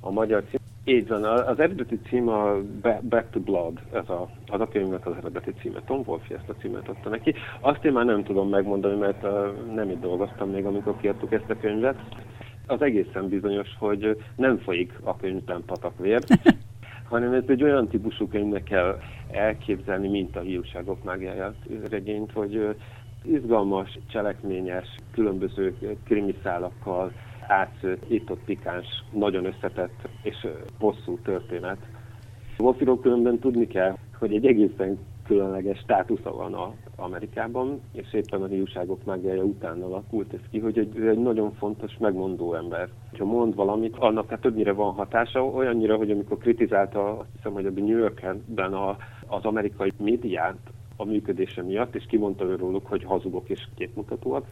[0.01, 0.59] a magyar cím.
[0.85, 5.17] Így van, az eredeti cím a Back to Blood, ez a, az a könyvnek az
[5.17, 5.81] eredeti címe.
[5.87, 7.35] Tom Wolfe ezt a címet adta neki.
[7.61, 9.23] Azt én már nem tudom megmondani, mert
[9.75, 11.99] nem itt dolgoztam még, amikor kiadtuk ezt a könyvet.
[12.67, 16.21] Az egészen bizonyos, hogy nem folyik a könyvben patakvér,
[17.11, 18.99] hanem ez egy olyan típusú könyvnek kell
[19.31, 21.57] elképzelni, mint a hiúságok mágiáját
[21.91, 22.77] regényt, hogy
[23.25, 27.13] izgalmas, cselekményes, különböző krimiszálakkal
[27.47, 30.47] átszőtt, itt-ott pikáns, nagyon összetett és
[30.79, 31.79] hosszú történet.
[32.59, 38.47] Wolfiról különben tudni kell, hogy egy egészen különleges státusza van a Amerikában, és éppen a
[38.47, 42.89] hiúságok mágiája után alakult ez ki, hogy egy, egy nagyon fontos, megmondó ember.
[43.19, 47.67] Ha mond valamit, annak hát többnyire van hatása, olyannyira, hogy amikor kritizálta, azt hiszem, hogy
[47.67, 48.97] a New Yorkben a,
[49.27, 50.59] az amerikai médiát
[51.01, 54.47] a működése miatt, és kimondta ő róluk, hogy hazugok és képmutatóak,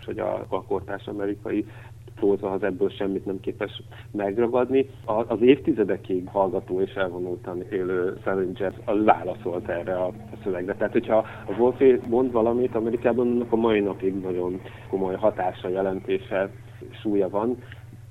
[0.00, 1.66] és hogy a, a kortárs amerikai
[2.14, 4.90] próza az ebből semmit nem képes megragadni.
[5.04, 8.72] Az évtizedekig hallgató és elvonultan élő Salinger
[9.04, 10.12] válaszolt erre a
[10.42, 10.74] szövegre.
[10.74, 16.50] Tehát, hogyha a Wolfé mond valamit Amerikában, annak a mai napig nagyon komoly hatása, jelentése,
[17.02, 17.56] súlya van.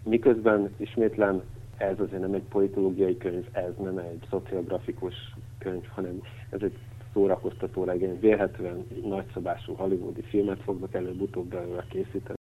[0.04, 1.42] Miközben ismétlen
[1.78, 5.16] ez azért nem egy politológiai könyv, ez nem egy szociografikus
[5.58, 6.78] könyv, hanem ez egy
[7.14, 8.20] szórakoztató regény.
[8.20, 12.42] Vélhetően nagyszabású hollywoodi filmet fognak előbb-utóbb belőle készíteni.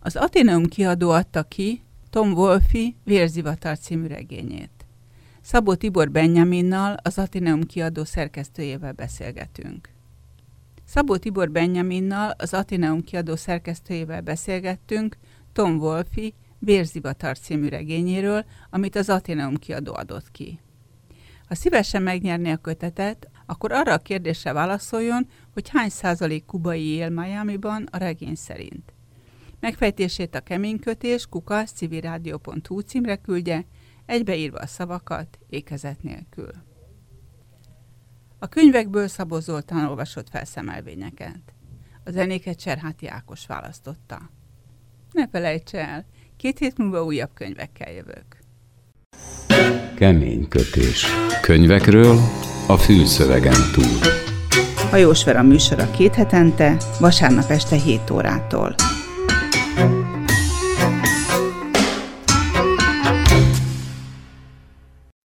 [0.00, 1.80] Az Ateneum kiadó adta ki
[2.10, 4.70] Tom Wolfi Vérzivatar című regényét.
[5.40, 9.88] Szabó Tibor Benjaminnal, az Ateneum kiadó szerkesztőjével beszélgetünk.
[10.84, 15.16] Szabó Tibor Benjaminnal, az Ateneum kiadó szerkesztőjével beszélgettünk
[15.52, 20.58] Tom Wolfi Vérzivatar című regényéről, amit az Ateneum kiadó adott ki.
[21.48, 27.08] Ha szívesen megnyerni a kötetet, akkor arra a kérdésre válaszoljon, hogy hány százalék kubai él
[27.08, 28.92] Miami-ban a regény szerint.
[29.60, 33.64] Megfejtését a keménykötés kukasz civilrádió.hu címre küldje,
[34.06, 36.50] egybeírva a szavakat, ékezet nélkül.
[38.38, 41.54] A könyvekből Szabó Zoltán olvasott szemelvényeket.
[42.04, 44.30] A zenéket Cserháti Ákos választotta.
[45.12, 48.38] Ne felejts el, két hét múlva újabb könyvekkel jövök.
[49.98, 51.06] Kemény kötés.
[51.40, 52.18] Könyvekről
[52.66, 53.98] a fűszövegen túl.
[54.90, 58.74] Hajós Vera műsora két hetente, vasárnap este 7 órától.